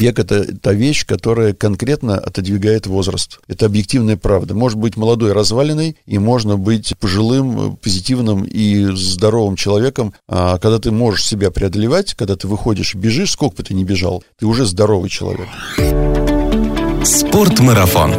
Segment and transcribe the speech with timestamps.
[0.00, 3.40] Бег– это та вещь, которая конкретно отодвигает возраст.
[3.48, 4.54] Это объективная правда.
[4.54, 10.14] Может быть молодой разваленный, и можно быть пожилым, позитивным и здоровым человеком.
[10.28, 14.22] А когда ты можешь себя преодолевать, когда ты выходишь бежишь, сколько бы ты ни бежал,
[14.38, 15.48] ты уже здоровый человек.
[17.04, 18.12] Спортмарафон.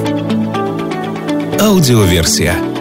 [1.59, 2.76] Аудиоверсия.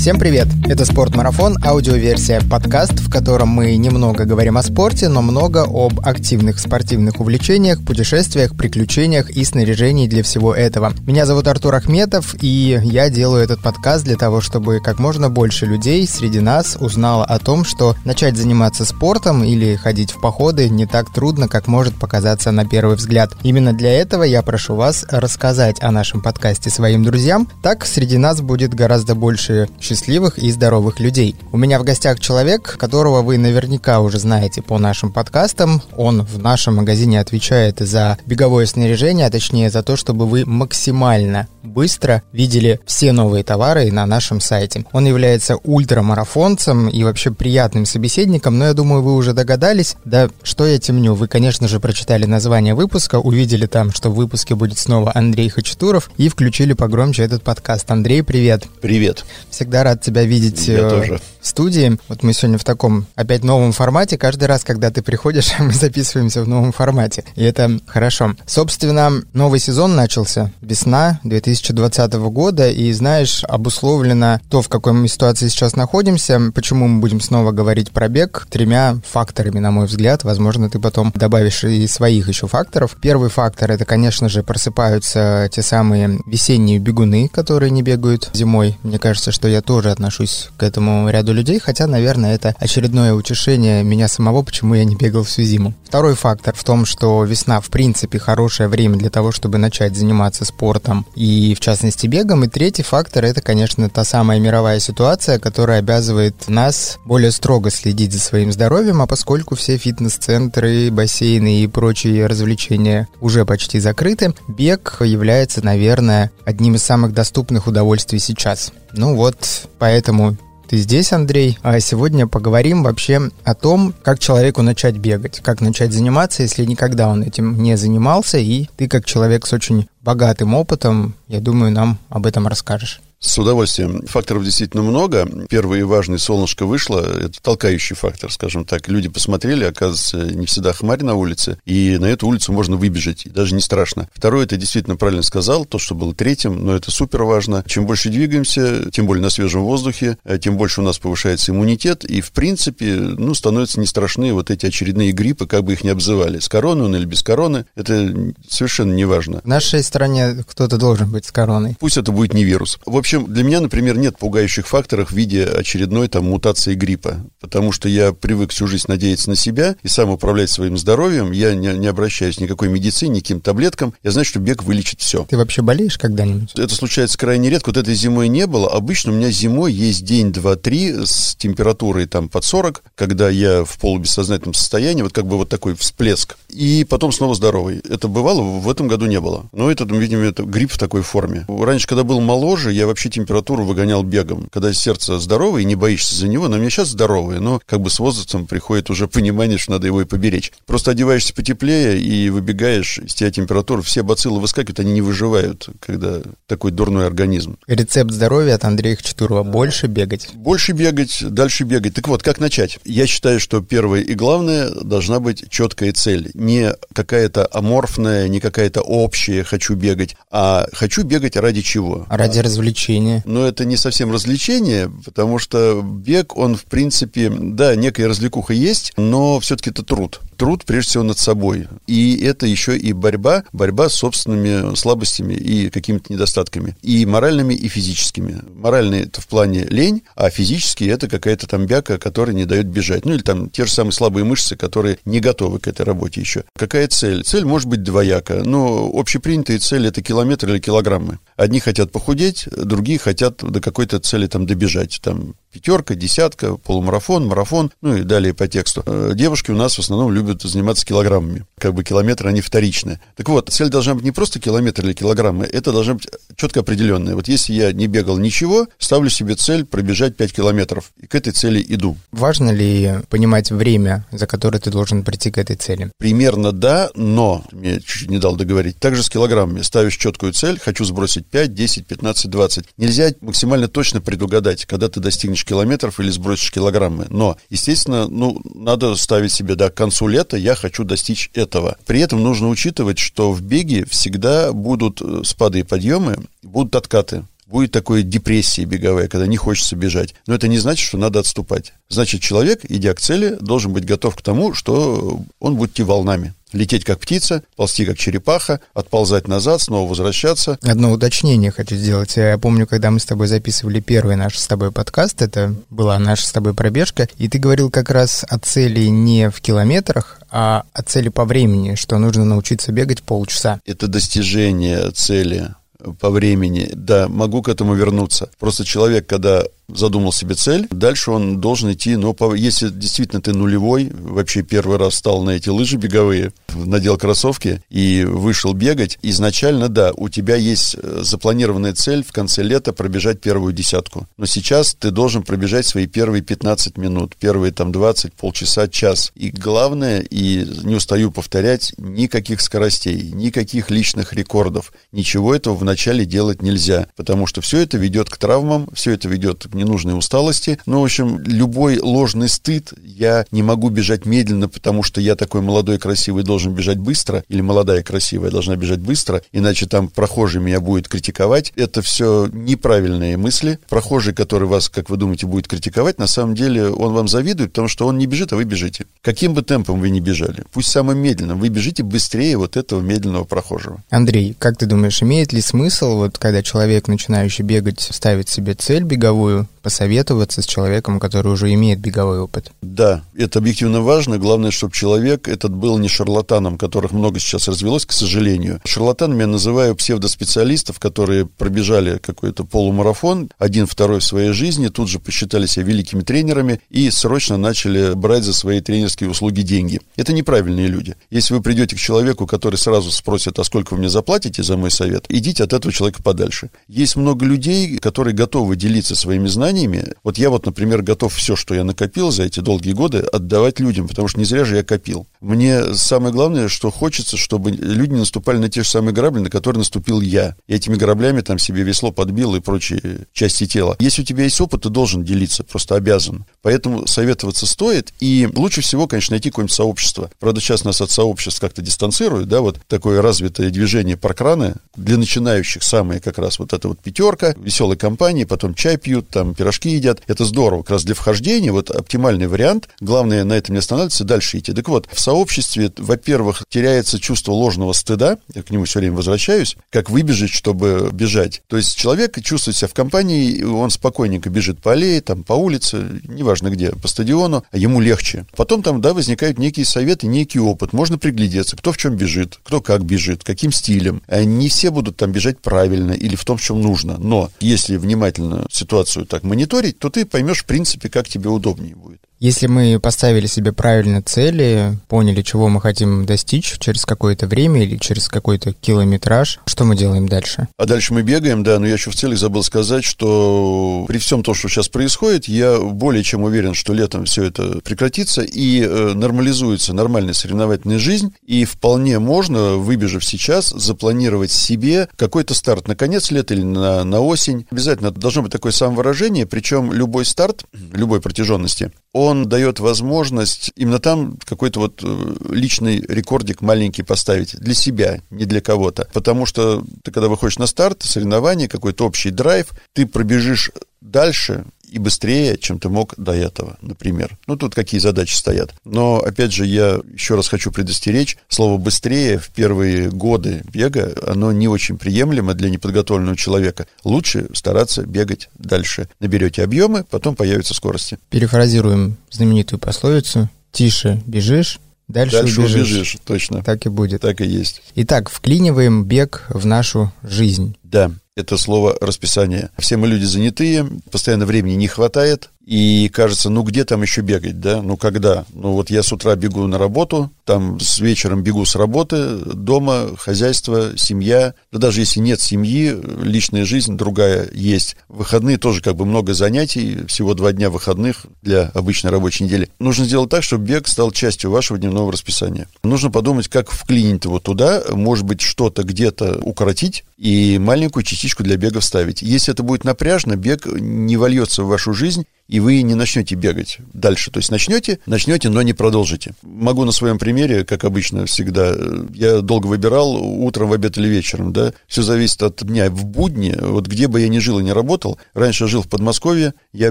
[0.00, 0.48] Всем привет!
[0.66, 6.58] Это «Спортмарафон», аудиоверсия, подкаст, в котором мы немного говорим о спорте, но много об активных
[6.58, 10.94] спортивных увлечениях, путешествиях, приключениях и снаряжении для всего этого.
[11.06, 15.66] Меня зовут Артур Ахметов, и я делаю этот подкаст для того, чтобы как можно больше
[15.66, 20.86] людей среди нас узнало о том, что начать заниматься спортом или ходить в походы не
[20.86, 23.34] так трудно, как может показаться на первый взгляд.
[23.42, 28.40] Именно для этого я прошу вас рассказать о нашем подкасте своим друзьям, так среди нас
[28.40, 31.34] будет гораздо больше счастливых и здоровых людей.
[31.50, 35.82] У меня в гостях человек, которого вы наверняка уже знаете по нашим подкастам.
[35.96, 41.48] Он в нашем магазине отвечает за беговое снаряжение, а точнее за то, чтобы вы максимально
[41.64, 44.84] быстро видели все новые товары на нашем сайте.
[44.92, 49.96] Он является ультрамарафонцем и вообще приятным собеседником, но я думаю, вы уже догадались.
[50.04, 54.54] Да что я темню, вы, конечно же, прочитали название выпуска, увидели там, что в выпуске
[54.54, 57.90] будет снова Андрей Хачатуров и включили погромче этот подкаст.
[57.90, 58.66] Андрей, привет.
[58.80, 59.24] Привет.
[59.50, 61.20] Всегда рад тебя видеть Я э, тоже.
[61.40, 61.98] в студии.
[62.08, 64.18] Вот мы сегодня в таком опять новом формате.
[64.18, 67.24] Каждый раз, когда ты приходишь, мы записываемся в новом формате.
[67.36, 68.34] И это хорошо.
[68.46, 70.50] Собственно, новый сезон начался.
[70.60, 72.70] Весна 2020 года.
[72.70, 77.90] И знаешь, обусловлено то, в какой мы ситуации сейчас находимся, почему мы будем снова говорить
[77.90, 80.24] про бег, тремя факторами, на мой взгляд.
[80.24, 82.96] Возможно, ты потом добавишь и своих еще факторов.
[83.00, 88.78] Первый фактор— это, конечно же, просыпаются те самые весенние бегуны, которые не бегают зимой.
[88.82, 93.84] Мне кажется, что я тоже отношусь к этому ряду людей, хотя, наверное, это очередное утешение
[93.84, 95.74] меня самого, почему я не бегал всю зиму.
[95.84, 100.44] Второй фактор в том, что весна, в принципе, хорошее время для того, чтобы начать заниматься
[100.44, 102.42] спортом и, в частности, бегом.
[102.42, 108.12] И третий фактор— это, конечно, та самая мировая ситуация, которая обязывает нас более строго следить
[108.12, 114.96] за своим здоровьем, а поскольку все фитнес-центры, бассейны и прочие развлечения уже почти закрыты, бег
[114.98, 118.72] является, наверное, одним из самых доступных удовольствий сейчас.
[118.92, 120.36] Ну вот, поэтому
[120.68, 121.58] ты здесь, Андрей.
[121.62, 127.08] А сегодня поговорим вообще о том, как человеку начать бегать, как начать заниматься, если никогда
[127.08, 131.98] он этим не занимался, и ты как человек с очень богатым опытом, я думаю, нам
[132.08, 133.00] об этом расскажешь.
[133.22, 134.02] С удовольствием.
[134.06, 135.28] Факторов действительно много.
[135.50, 137.00] Первый и важный солнышко вышло.
[137.00, 138.88] Это толкающий фактор, скажем так.
[138.88, 143.28] Люди посмотрели, оказывается, не всегда хмарь на улице, и на эту улицу можно выбежать, и
[143.28, 144.08] даже не страшно.
[144.14, 147.62] Второе, ты действительно правильно сказал, то, что было третьим, но это супер важно.
[147.66, 152.06] Чем больше двигаемся, тем более на свежем воздухе, э, тем больше у нас повышается иммунитет,
[152.06, 155.90] и, в принципе, ну, становятся не страшны вот эти очередные гриппы, как бы их ни
[155.90, 156.38] обзывали.
[156.38, 159.42] С короной он или без короны, это совершенно не важно.
[159.44, 161.76] В нашей стране кто-то должен быть с короной.
[161.78, 162.78] Пусть это будет не вирус.
[162.86, 167.72] В общем, для меня, например, нет пугающих факторов в виде очередной там мутации гриппа, потому
[167.72, 171.32] что я привык всю жизнь надеяться на себя и сам управлять своим здоровьем.
[171.32, 173.94] Я не, не обращаюсь ни к никакой медицине, ни к каким таблеткам.
[174.02, 175.24] Я знаю, что бег вылечит все.
[175.28, 176.52] Ты вообще болеешь когда-нибудь?
[176.56, 177.68] Это случается крайне редко.
[177.68, 178.68] Вот этой зимой не было.
[178.68, 183.64] Обычно у меня зимой есть день, два, три с температурой там под 40, когда я
[183.64, 186.36] в полубессознательном состоянии, вот как бы вот такой всплеск.
[186.48, 187.80] И потом снова здоровый.
[187.88, 189.48] Это бывало, в этом году не было.
[189.52, 191.46] Но это, видимо, это грипп в такой форме.
[191.48, 194.48] Раньше, когда был моложе, я вообще температуру выгонял бегом.
[194.52, 197.80] Когда сердце здоровое и не боишься за него, но у меня сейчас здоровое, но как
[197.80, 200.52] бы с возрастом приходит уже понимание, что надо его и поберечь.
[200.66, 206.20] Просто одеваешься потеплее и выбегаешь, из тебя температура, все бациллы выскакивают, они не выживают, когда
[206.46, 207.56] такой дурной организм.
[207.66, 209.42] Рецепт здоровья от Андрея Хачатурова.
[209.42, 210.28] Больше бегать.
[210.34, 211.94] Больше бегать, дальше бегать.
[211.94, 212.78] Так вот, как начать?
[212.84, 216.30] Я считаю, что первое и главное должна быть четкая цель.
[216.34, 222.89] Не какая-то аморфная, не какая-то общая «хочу бегать», а «хочу бегать ради чего?» Ради развлечения.
[222.98, 228.92] Но это не совсем развлечение, потому что бег, он, в принципе, да, некая развлекуха есть,
[228.96, 230.20] но все-таки это труд.
[230.36, 231.68] Труд, прежде всего, над собой.
[231.86, 236.76] И это еще и борьба, борьба с собственными слабостями и какими-то недостатками.
[236.82, 238.40] И моральными, и физическими.
[238.54, 243.04] Моральные это в плане лень, а физические это какая-то там бяка, которая не дает бежать.
[243.04, 246.44] Ну или там те же самые слабые мышцы, которые не готовы к этой работе еще.
[246.56, 247.22] Какая цель?
[247.22, 248.42] Цель может быть двояка.
[248.44, 251.18] Но общепринятая цель это километр или килограммы.
[251.36, 255.00] Одни хотят похудеть, другие другие хотят до какой-то цели там добежать.
[255.02, 258.82] Там пятерка, десятка, полумарафон, марафон, ну и далее по тексту.
[258.86, 261.44] Э, девушки у нас в основном любят заниматься килограммами.
[261.58, 263.00] Как бы километры, они вторичные.
[263.16, 267.14] Так вот, цель должна быть не просто километр или килограммы, это должна быть четко определенная.
[267.14, 270.92] Вот если я не бегал ничего, ставлю себе цель пробежать 5 километров.
[271.02, 271.98] И к этой цели иду.
[272.12, 275.90] Важно ли понимать время, за которое ты должен прийти к этой цели?
[275.98, 279.62] Примерно да, но, мне чуть-чуть не дал договорить, также с килограммами.
[279.62, 282.64] Ставишь четкую цель, хочу сбросить 5, 10, 15, 20.
[282.76, 287.06] Нельзя максимально точно предугадать, когда ты достигнешь километров или сбросишь килограммы.
[287.10, 291.76] Но, естественно, ну, надо ставить себе, да, к концу лета я хочу достичь этого.
[291.86, 297.24] При этом нужно учитывать, что в беге всегда будут э, спады и подъемы, будут откаты
[297.50, 300.14] будет такой депрессия беговая, когда не хочется бежать.
[300.26, 301.72] Но это не значит, что надо отступать.
[301.88, 306.34] Значит, человек, идя к цели, должен быть готов к тому, что он будет идти волнами.
[306.52, 310.58] Лететь как птица, ползти как черепаха, отползать назад, снова возвращаться.
[310.62, 312.16] Одно уточнение хочу сделать.
[312.16, 316.26] Я помню, когда мы с тобой записывали первый наш с тобой подкаст, это была наша
[316.26, 320.82] с тобой пробежка, и ты говорил как раз о цели не в километрах, а о
[320.82, 323.60] цели по времени, что нужно научиться бегать полчаса.
[323.64, 325.50] Это достижение цели
[325.98, 326.70] по времени.
[326.74, 328.30] Да, могу к этому вернуться.
[328.38, 329.44] Просто человек, когда
[329.76, 334.78] задумал себе цель, дальше он должен идти, но по, если действительно ты нулевой, вообще первый
[334.78, 340.36] раз стал на эти лыжи беговые, надел кроссовки и вышел бегать, изначально, да, у тебя
[340.36, 344.06] есть э, запланированная цель в конце лета пробежать первую десятку.
[344.16, 349.12] Но сейчас ты должен пробежать свои первые 15 минут, первые там 20, полчаса, час.
[349.14, 354.72] И главное, и не устаю повторять, никаких скоростей, никаких личных рекордов.
[354.92, 359.44] Ничего этого вначале делать нельзя, потому что все это ведет к травмам, все это ведет
[359.44, 360.58] к ненужной усталости.
[360.66, 365.42] Ну, в общем, любой ложный стыд, я не могу бежать медленно, потому что я такой
[365.42, 370.58] молодой красивый должен бежать быстро, или молодая красивая должна бежать быстро, иначе там прохожий меня
[370.58, 371.52] будет критиковать.
[371.54, 373.60] Это все неправильные мысли.
[373.68, 377.68] Прохожий, который вас, как вы думаете, будет критиковать, на самом деле он вам завидует, потому
[377.68, 378.86] что он не бежит, а вы бежите.
[379.02, 383.22] Каким бы темпом вы ни бежали, пусть самым медленным, вы бежите быстрее вот этого медленного
[383.22, 383.84] прохожего.
[383.88, 388.82] Андрей, как ты думаешь, имеет ли смысл, вот когда человек, начинающий бегать, ставит себе цель
[388.82, 392.52] беговую, посоветоваться с человеком, который уже имеет беговой опыт.
[392.62, 394.18] Да, это объективно важно.
[394.18, 398.60] Главное, чтобы человек этот был не шарлатаном, которых много сейчас развелось, к сожалению.
[398.64, 404.98] Шарлатанами я называю псевдоспециалистов, которые пробежали какой-то полумарафон, один, второй в своей жизни, тут же
[404.98, 409.80] посчитали себя великими тренерами и срочно начали брать за свои тренерские услуги деньги.
[409.96, 410.96] Это неправильные люди.
[411.10, 414.70] Если вы придете к человеку, который сразу спросит, а сколько вы мне заплатите за мой
[414.70, 416.50] совет, идите от этого человека подальше.
[416.68, 419.94] Есть много людей, которые готовы делиться своими знаниями.
[420.04, 423.88] Вот я вот, например, готов все, что я накопил за эти долгие годы, отдавать людям,
[423.88, 425.06] потому что не зря же я копил.
[425.20, 429.30] Мне самое главное, что хочется, чтобы люди не наступали на те же самые грабли, на
[429.30, 430.36] которые наступил я.
[430.46, 433.76] И этими граблями там себе весло подбил и прочие части тела.
[433.80, 436.24] Если у тебя есть опыт, ты должен делиться, просто обязан.
[436.42, 437.92] Поэтому советоваться стоит.
[438.00, 440.10] И лучше всего, конечно, найти какое-нибудь сообщество.
[440.18, 445.39] Правда, сейчас нас от сообществ как-то дистанцируют, да, вот такое развитое движение паркраны для начинающих
[445.42, 450.02] самое как раз вот эта вот пятерка, веселые компании, потом чай пьют, там пирожки едят.
[450.06, 450.62] Это здорово.
[450.62, 452.68] Как раз для вхождения вот оптимальный вариант.
[452.80, 454.52] Главное на этом не останавливаться, дальше идти.
[454.52, 458.18] Так вот, в сообществе, во-первых, теряется чувство ложного стыда.
[458.34, 459.56] Я к нему все время возвращаюсь.
[459.70, 461.42] Как выбежать, чтобы бежать.
[461.48, 466.00] То есть человек чувствует себя в компании, он спокойненько бежит по аллее, там, по улице,
[466.04, 468.26] неважно где, по стадиону, а ему легче.
[468.36, 470.72] Потом там, да, возникают некие советы, некий опыт.
[470.72, 474.02] Можно приглядеться, кто в чем бежит, кто как бежит, каким стилем.
[474.10, 476.98] Не все будут там бежать правильно или в том, чем нужно.
[476.98, 482.00] Но если внимательно ситуацию так мониторить, то ты поймешь, в принципе, как тебе удобнее будет.
[482.20, 487.78] Если мы поставили себе правильно цели, поняли, чего мы хотим достичь через какое-то время или
[487.78, 490.46] через какой-то километраж, что мы делаем дальше?
[490.58, 494.22] А дальше мы бегаем, да, но я еще в целях забыл сказать, что при всем
[494.22, 498.92] том, что сейчас происходит, я более чем уверен, что летом все это прекратится и э,
[498.92, 506.10] нормализуется нормальная соревновательная жизнь, и вполне можно, выбежав сейчас, запланировать себе какой-то старт на конец
[506.10, 507.46] лета или на, на осень.
[507.50, 514.18] Обязательно должно быть такое самовыражение, причем любой старт, любой протяженности, он дает возможность именно там
[514.24, 518.88] какой-то вот э, личный рекордик маленький поставить для себя, не для кого-то.
[518.92, 523.50] Потому что ты, когда выходишь на старт, соревнование, какой-то общий драйв, ты пробежишь
[523.80, 527.18] дальше, и быстрее, чем ты мог до этого, например.
[527.26, 528.54] Ну, тут какие задачи стоят.
[528.64, 534.32] Но, опять же, я еще раз хочу предостеречь, слово «быстрее» в первые годы бега, оно
[534.32, 536.66] не очень приемлемо для неподготовленного человека.
[536.84, 538.88] Лучше стараться бегать дальше.
[539.00, 540.98] Наберете объемы, потом появятся скорости.
[541.10, 544.60] Перефразируем знаменитую пословицу «Тише бежишь,
[544.90, 545.68] Дальше, Дальше убежишь.
[545.68, 546.42] убежишь, точно.
[546.42, 547.02] Так и будет.
[547.02, 547.62] Так и есть.
[547.76, 550.56] Итак, вклиниваем бег в нашу жизнь.
[550.64, 550.90] Да.
[551.20, 552.50] Это слово расписание.
[552.58, 557.40] Все мы люди занятые, постоянно времени не хватает, и кажется, ну где там еще бегать,
[557.40, 557.60] да?
[557.60, 558.24] Ну когда?
[558.32, 562.90] Ну вот я с утра бегу на работу, там с вечером бегу с работы, дома,
[562.96, 564.34] хозяйство, семья.
[564.52, 567.76] Да даже если нет семьи, личная жизнь другая есть.
[567.88, 572.48] Выходные тоже как бы много занятий, всего два дня выходных для обычной рабочей недели.
[572.60, 575.48] Нужно сделать так, чтобы бег стал частью вашего дневного расписания.
[575.64, 581.36] Нужно подумать, как вклинить его туда, может быть, что-то где-то укоротить и маленькую частичку для
[581.36, 582.02] бега вставить.
[582.02, 586.58] Если это будет напряжно, бег не вольется в вашу жизнь, и вы не начнете бегать
[586.74, 587.12] дальше.
[587.12, 589.14] То есть начнете, начнете, но не продолжите.
[589.22, 591.54] Могу на своем примере, как обычно всегда,
[591.94, 595.70] я долго выбирал, утром, в обед или вечером, да, все зависит от дня.
[595.70, 599.34] В будни, вот где бы я ни жил и не работал, раньше жил в Подмосковье,
[599.52, 599.70] я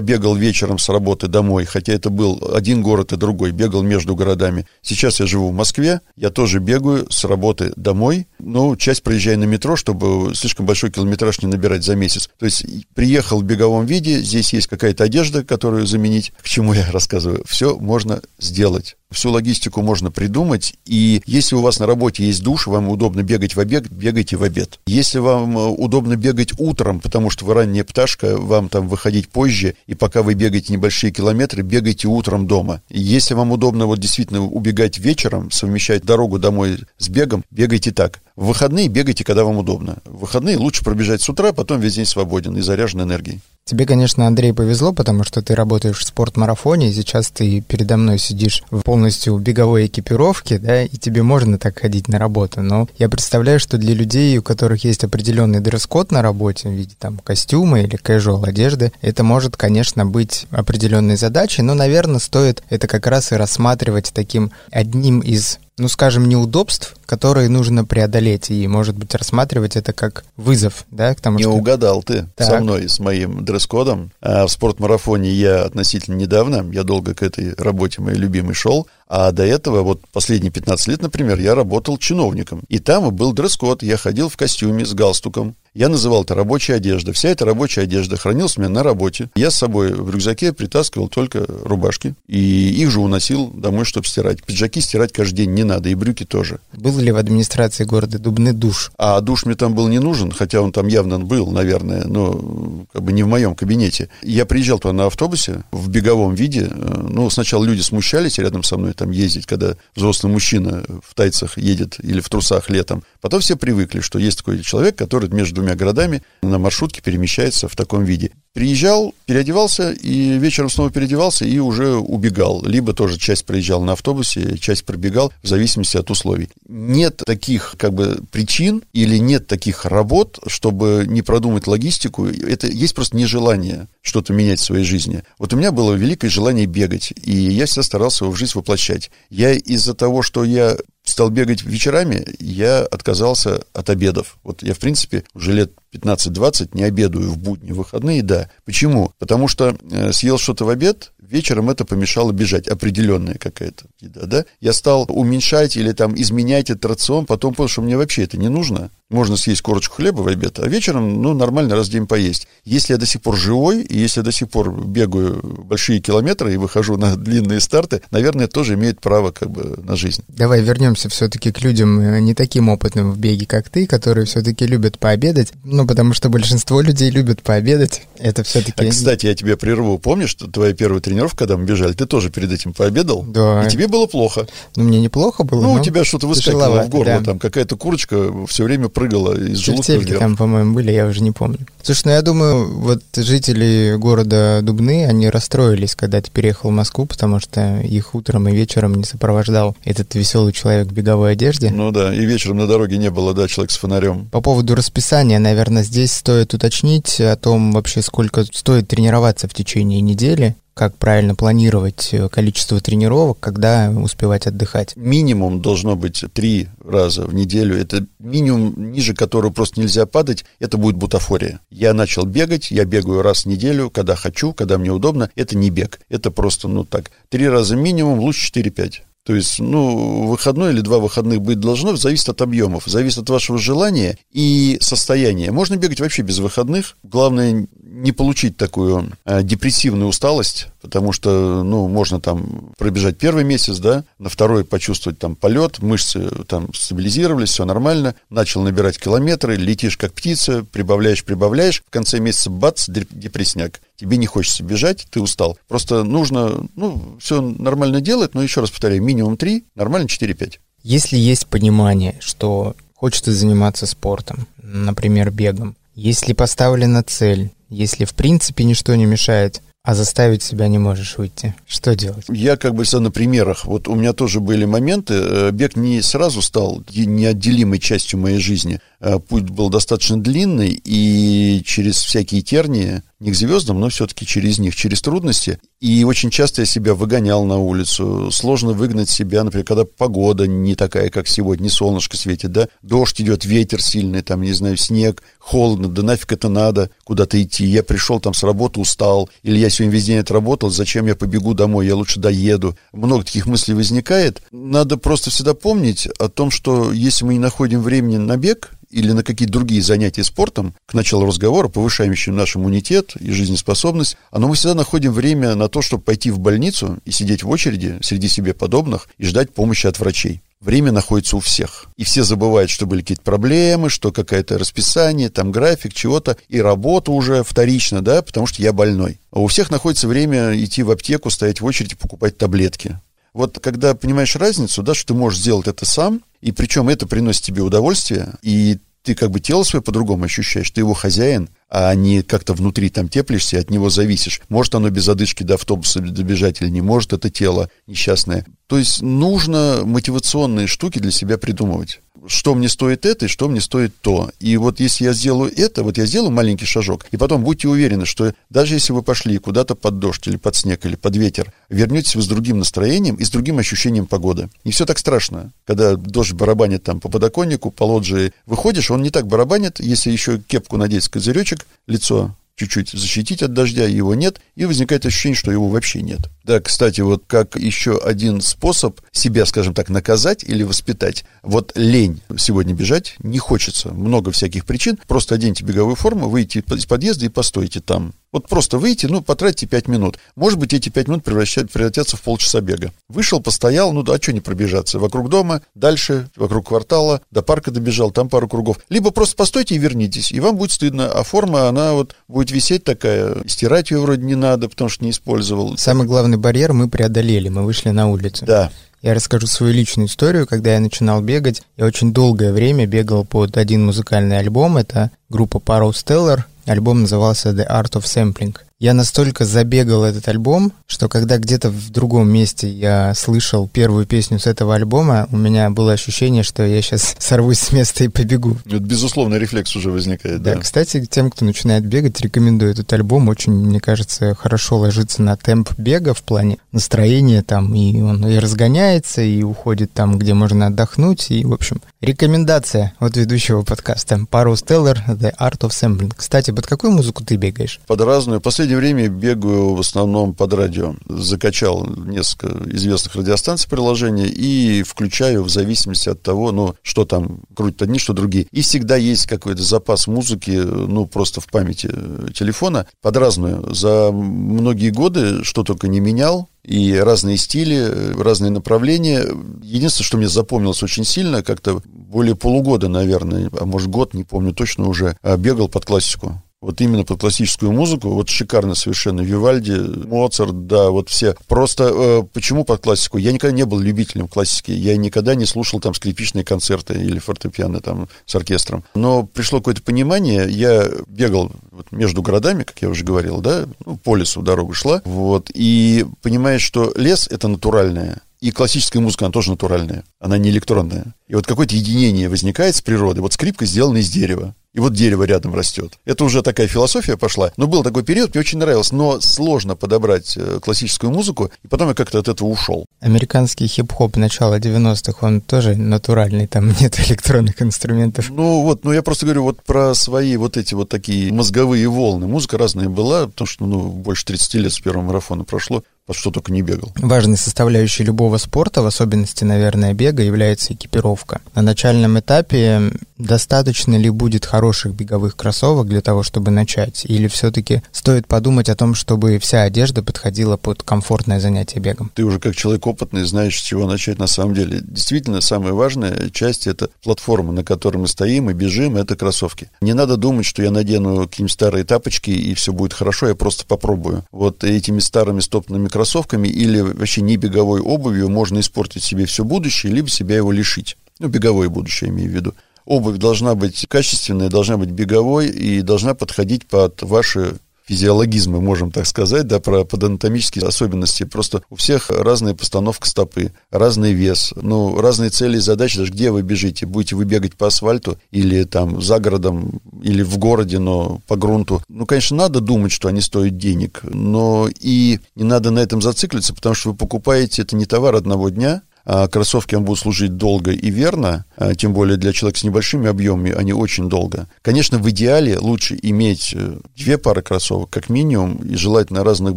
[0.00, 4.66] бегал вечером с работы домой, хотя это был один город и другой, бегал между городами.
[4.80, 9.44] Сейчас я живу в Москве, я тоже бегаю с работы домой, но часть проезжаю на
[9.44, 12.30] метро, чтобы слишком большой километраж не набирать за месяц.
[12.38, 12.64] То есть
[12.94, 17.76] приехал в беговом виде, здесь есть какая-то одежда, которую заменить, к чему я рассказываю, все
[17.76, 18.96] можно сделать.
[19.10, 23.56] Всю логистику можно придумать, и если у вас на работе есть душ, вам удобно бегать
[23.56, 24.78] в обед, бегайте в обед.
[24.86, 29.74] Если вам э, удобно бегать утром, потому что вы ранняя пташка, вам там выходить позже,
[29.88, 32.82] и пока вы бегаете небольшие километры, бегайте утром дома.
[32.88, 38.20] Если вам удобно вот действительно убегать вечером, совмещать дорогу домой с бегом, бегайте так.
[38.36, 39.98] В выходные бегайте, когда вам удобно.
[40.04, 43.40] В выходные лучше пробежать с утра, потом весь день свободен и заряжен энергией.
[43.64, 48.18] Тебе, конечно, Андрей, повезло, потому что ты работаешь в спортмарафоне, и сейчас ты передо мной
[48.18, 52.60] сидишь в полностью беговой экипировке, да, и тебе можно так ходить на работу.
[52.60, 56.94] Но я представляю, что для людей, у которых есть определенный дресс-код на работе в виде
[56.98, 62.86] там костюма или casual одежды, это может, конечно, быть определенной задачей, но, наверное, стоит это
[62.86, 68.96] как раз и рассматривать таким одним из ну, скажем, неудобств, которые нужно преодолеть, и, может
[68.96, 71.52] быть, рассматривать это как вызов, да, к тому, Не что...
[71.52, 72.46] угадал ты так.
[72.46, 74.12] со мной, с моим дресс-кодом.
[74.20, 79.32] А в спортмарафоне я относительно недавно, я долго к этой работе моей любимой шел, а
[79.32, 82.62] до этого, вот последние 15 лет, например, я работал чиновником.
[82.68, 87.12] И там был дресс-код, я ходил в костюме с галстуком, я называл это рабочая одежда.
[87.12, 89.30] Вся эта рабочая одежда хранилась у меня на работе.
[89.36, 92.14] Я с собой в рюкзаке притаскивал только рубашки.
[92.26, 94.42] И их же уносил домой, чтобы стирать.
[94.42, 96.58] Пиджаки стирать каждый день не надо, и брюки тоже.
[96.72, 98.90] Был ли в администрации города Дубны душ?
[98.98, 103.02] А душ мне там был не нужен, хотя он там явно был, наверное, но как
[103.02, 104.08] бы не в моем кабинете.
[104.22, 106.68] Я приезжал туда на автобусе в беговом виде.
[106.68, 111.96] Ну, сначала люди смущались рядом со мной там ездить, когда взрослый мужчина в тайцах едет
[112.02, 113.02] или в трусах летом.
[113.22, 117.74] Потом все привыкли, что есть такой человек, который между двумя городами на маршрутке перемещается в
[117.76, 118.32] таком виде.
[118.52, 122.64] Приезжал, переодевался, и вечером снова переодевался и уже убегал.
[122.64, 126.48] Либо тоже часть проезжал на автобусе, часть пробегал, в зависимости от условий.
[126.68, 132.26] Нет таких как бы причин или нет таких работ, чтобы не продумать логистику.
[132.26, 135.22] Это есть просто нежелание что-то менять в своей жизни.
[135.38, 139.12] Вот у меня было великое желание бегать, и я всегда старался его в жизнь воплощать.
[139.28, 140.76] Я из-за того, что я
[141.20, 144.38] стал бегать вечерами, я отказался от обедов.
[144.42, 148.48] Вот я, в принципе, уже лет 15-20 не обедаю в будни, в выходные, да.
[148.64, 149.12] Почему?
[149.18, 154.44] Потому что э, съел что-то в обед, вечером это помешало бежать, определенная какая-то еда, да.
[154.60, 158.48] Я стал уменьшать или там изменять этот рацион, потом понял, что мне вообще это не
[158.48, 158.90] нужно.
[159.08, 162.46] Можно съесть корочку хлеба в обед, а вечером, ну, нормально раз в день поесть.
[162.64, 166.54] Если я до сих пор живой, и если я до сих пор бегаю большие километры
[166.54, 170.22] и выхожу на длинные старты, наверное, тоже имеет право как бы на жизнь.
[170.28, 174.64] Давай вернемся все-таки к людям э, не таким опытным в беге, как ты, которые все-таки
[174.64, 175.52] любят пообедать.
[175.64, 178.02] Ну, потому что большинство людей любят пообедать.
[178.16, 178.86] Это все-таки...
[178.86, 179.98] А, кстати, я тебя прерву.
[179.98, 183.22] Помнишь, что твоя первая тренировка, когда мы бежали, ты тоже перед этим пообедал?
[183.22, 183.66] Да.
[183.66, 184.46] И тебе было плохо.
[184.76, 185.62] Ну, мне неплохо было.
[185.62, 187.24] Ну, у тебя что-то выскакивало в горло, да.
[187.24, 190.18] там какая-то курочка все время прыгала из желудка вверх.
[190.18, 191.58] там, по-моему, были, я уже не помню.
[191.82, 197.06] Слушай, ну я думаю, вот жители города Дубны, они расстроились, когда ты переехал в Москву,
[197.06, 201.70] потому что их утром и вечером не сопровождал этот веселый человек в беговой одежде.
[201.70, 204.26] Ну да, и вечером на дороге не было, да, человек с фонарем.
[204.30, 210.00] По поводу расписания, наверное, здесь стоит уточнить о том вообще, сколько стоит тренироваться в течение
[210.00, 214.96] недели как правильно планировать э, количество тренировок, когда успевать отдыхать?
[214.96, 217.78] Минимум должно быть три раза в неделю.
[217.78, 221.60] Это минимум, ниже которого просто нельзя падать, это будет бутафория.
[221.68, 225.28] Я начал бегать, я бегаю раз в неделю, когда хочу, когда мне удобно.
[225.36, 229.02] Это не бег, это просто, ну так, три раза минимум, лучше 4-5.
[229.30, 233.58] То есть, ну, выходной или два выходных быть должно, зависит от объемов, зависит от вашего
[233.58, 235.52] желания и состояния.
[235.52, 236.96] Можно бегать вообще без выходных.
[237.04, 243.78] Главное не получить такую а, депрессивную усталость, потому что, ну, можно там пробежать первый месяц,
[243.78, 249.96] да, на второй почувствовать там полет, мышцы там стабилизировались, все нормально, начал набирать километры, летишь
[249.96, 253.80] как птица, прибавляешь, прибавляешь, в конце месяца бац, депрессняк.
[254.00, 255.58] Тебе не хочется бежать, ты устал.
[255.68, 260.54] Просто нужно, ну, все нормально делать, но еще раз повторяю, минимум 3, нормально 4-5.
[260.82, 268.64] Если есть понимание, что хочется заниматься спортом, например, бегом, если поставлена цель, если в принципе
[268.64, 272.24] ничто не мешает, а заставить себя не можешь выйти, что делать?
[272.28, 273.66] Я как бы на примерах.
[273.66, 275.14] Вот у меня тоже были моменты.
[275.14, 278.80] Э, бег не сразу стал неотделимой частью моей жизни.
[279.00, 284.58] Э, путь был достаточно длинный, и через всякие тернии, не к звездам, но все-таки через
[284.58, 285.60] них, через трудности.
[285.80, 288.30] И очень часто я себя выгонял на улицу.
[288.30, 293.20] Сложно выгнать себя, например, когда погода не такая, как сегодня, не солнышко светит, да, дождь
[293.20, 297.66] идет, ветер сильный, там, не знаю, снег, холодно, да нафиг это надо, куда-то идти.
[297.66, 301.52] Я пришел там с работы, устал, или я сегодня весь день отработал, зачем я побегу
[301.52, 302.76] домой, я лучше доеду.
[302.92, 304.42] Много таких мыслей возникает.
[304.50, 309.12] Надо просто всегда помнить о том, что если мы не находим времени на бег, или
[309.12, 314.54] на какие-то другие занятия спортом, к началу разговора, повышающим наш иммунитет и жизнеспособность, но мы
[314.54, 318.54] всегда находим время на то, чтобы пойти в больницу и сидеть в очереди среди себе
[318.54, 320.42] подобных и ждать помощи от врачей.
[320.60, 321.86] Время находится у всех.
[321.96, 327.12] И все забывают, что были какие-то проблемы, что какое-то расписание, там график чего-то, и работа
[327.12, 329.20] уже вторично, да, потому что я больной.
[329.30, 332.98] А у всех находится время идти в аптеку, стоять в очереди, покупать таблетки.
[333.32, 337.44] Вот когда понимаешь разницу, да, что ты можешь сделать это сам, и причем это приносит
[337.44, 342.22] тебе удовольствие, и ты как бы тело свое по-другому ощущаешь, ты его хозяин, а не
[342.22, 344.40] как-то внутри там теплишься и от него зависишь.
[344.48, 348.44] Может оно без одышки до автобуса добежать или не может, это тело несчастное.
[348.66, 353.60] То есть нужно мотивационные штуки для себя придумывать что мне стоит это и что мне
[353.60, 354.30] стоит то.
[354.40, 358.06] И вот если я сделаю это, вот я сделаю маленький шажок, и потом будьте уверены,
[358.06, 362.16] что даже если вы пошли куда-то под дождь или под снег или под ветер, вернетесь
[362.16, 364.48] вы с другим настроением и с другим ощущением погоды.
[364.64, 365.52] Не все так страшно.
[365.66, 370.38] Когда дождь барабанит там по подоконнику, по лоджии, выходишь, он не так барабанит, если еще
[370.38, 375.50] кепку надеть с козыречек, лицо чуть-чуть защитить от дождя, его нет, и возникает ощущение, что
[375.50, 376.20] его вообще нет.
[376.44, 381.24] Да, кстати, вот как еще один способ себя, скажем так, наказать или воспитать.
[381.42, 383.94] Вот лень сегодня бежать не хочется.
[383.94, 384.98] Много всяких причин.
[385.08, 388.12] Просто оденьте беговую форму, выйти из подъезда и постойте там.
[388.32, 390.18] Вот просто выйти, ну, потратьте 5 минут.
[390.36, 392.92] Может быть, эти 5 минут превратятся в полчаса бега.
[393.08, 395.00] Вышел, постоял, ну, да, а что не пробежаться?
[395.00, 398.78] Вокруг дома, дальше, вокруг квартала, до парка добежал, там пару кругов.
[398.88, 401.10] Либо просто постойте и вернитесь, и вам будет стыдно.
[401.10, 405.10] А форма, она вот будет висеть такая, стирать ее вроде не надо, потому что не
[405.10, 405.76] использовал.
[405.76, 408.46] Самый главный барьер мы преодолели, мы вышли на улицу.
[408.46, 408.70] Да.
[409.02, 410.46] Я расскажу свою личную историю.
[410.46, 414.76] Когда я начинал бегать, я очень долгое время бегал под один музыкальный альбом.
[414.76, 416.44] Это группа Paro Stellar.
[416.66, 418.56] Альбом назывался The Art of Sampling.
[418.80, 424.38] Я настолько забегал этот альбом, что когда где-то в другом месте я слышал первую песню
[424.38, 428.56] с этого альбома, у меня было ощущение, что я сейчас сорвусь с места и побегу.
[428.64, 430.42] Это безусловно рефлекс уже возникает.
[430.42, 433.28] Да, да, кстати, тем, кто начинает бегать, рекомендую этот альбом.
[433.28, 438.38] Очень, мне кажется, хорошо ложится на темп бега в плане настроения там, и он и
[438.38, 444.24] разгоняется, и уходит там, где можно отдохнуть, и, в общем, рекомендация от ведущего подкаста.
[444.30, 446.14] Пару Stellar, The Art of Sampling.
[446.16, 447.78] Кстати, под какую музыку ты бегаешь?
[447.86, 448.40] Под разную.
[448.40, 450.94] Последний последнее время бегаю в основном под радио.
[451.08, 457.82] Закачал несколько известных радиостанций приложения и включаю в зависимости от того, ну, что там крутят
[457.82, 458.46] одни, что другие.
[458.52, 461.90] И всегда есть какой-то запас музыки, ну, просто в памяти
[462.32, 463.74] телефона под разную.
[463.74, 469.26] За многие годы что только не менял, и разные стили, разные направления.
[469.62, 474.52] Единственное, что мне запомнилось очень сильно, как-то более полугода, наверное, а может год, не помню
[474.52, 479.72] точно уже, а бегал под классику вот именно под классическую музыку, вот шикарно совершенно Вивальди,
[480.06, 481.34] Моцарт, да, вот все.
[481.48, 483.16] Просто э, почему под классику?
[483.16, 487.80] Я никогда не был любителем классики, я никогда не слушал там скрипичные концерты или фортепиано
[487.80, 488.84] там с оркестром.
[488.94, 493.96] Но пришло какое-то понимание, я бегал вот между городами, как я уже говорил, да, ну,
[493.96, 499.32] по лесу дорога шла, вот, и понимаешь, что лес— это натуральное, и классическая музыка, она
[499.32, 501.14] тоже натуральная, она не электронная.
[501.28, 503.22] И вот какое-то единение возникает с природой.
[503.22, 505.98] Вот скрипка сделана из дерева и вот дерево рядом растет.
[506.04, 507.52] Это уже такая философия пошла.
[507.56, 511.88] Но был такой период, мне очень нравилось, но сложно подобрать э, классическую музыку, и потом
[511.88, 512.86] я как-то от этого ушел.
[513.00, 518.30] Американский хип-хоп начала 90-х, он тоже натуральный, там нет электронных инструментов.
[518.30, 522.26] Ну вот, ну я просто говорю вот про свои вот эти вот такие мозговые волны.
[522.28, 525.82] Музыка разная была, потому что, ну, больше 30 лет с первого марафона прошло.
[526.12, 526.92] Что только не бегал.
[526.96, 531.40] Важной составляющей любого спорта, в особенности, наверное, бега, является экипировка.
[531.54, 537.04] На начальном этапе достаточно ли будет хороших беговых кроссовок для того, чтобы начать?
[537.04, 542.10] Или все-таки стоит подумать о том, чтобы вся одежда подходила под комфортное занятие бегом?
[542.14, 544.80] Ты уже как человек опытный знаешь, с чего начать на самом деле.
[544.82, 549.70] Действительно, самая важная часть— это платформа, на которой мы стоим и бежим, это кроссовки.
[549.80, 553.64] Не надо думать, что я надену какие-нибудь старые тапочки, и все будет хорошо, я просто
[553.66, 554.24] попробую.
[554.32, 559.92] Вот этими старыми стоптанными кроссовками или вообще не беговой обувью можно испортить себе все будущее,
[559.92, 560.96] либо себя его лишить.
[561.20, 562.54] Ну, беговое будущее, имею в виду.
[562.90, 569.06] Обувь должна быть качественной, должна быть беговой и должна подходить под ваши физиологизмы, можем так
[569.06, 571.22] сказать, да, про анатомические особенности.
[571.22, 576.32] Просто у всех разная постановка стопы, разный вес, ну, разные цели и задачи, даже где
[576.32, 576.84] вы бежите.
[576.84, 581.84] Будете вы бегать по асфальту или там за городом, или в городе, но по грунту.
[581.88, 586.54] Ну, конечно, надо думать, что они стоят денег, но и не надо на этом зацикливаться,
[586.54, 590.90] потому что вы покупаете, это не товар одного дня, кроссовки вам будут служить долго и
[590.90, 594.48] верно, а тем более для человека с небольшими объемами, они очень долго.
[594.62, 599.56] Конечно, в идеале лучше иметь э, две пары кроссовок, как минимум, и желательно разных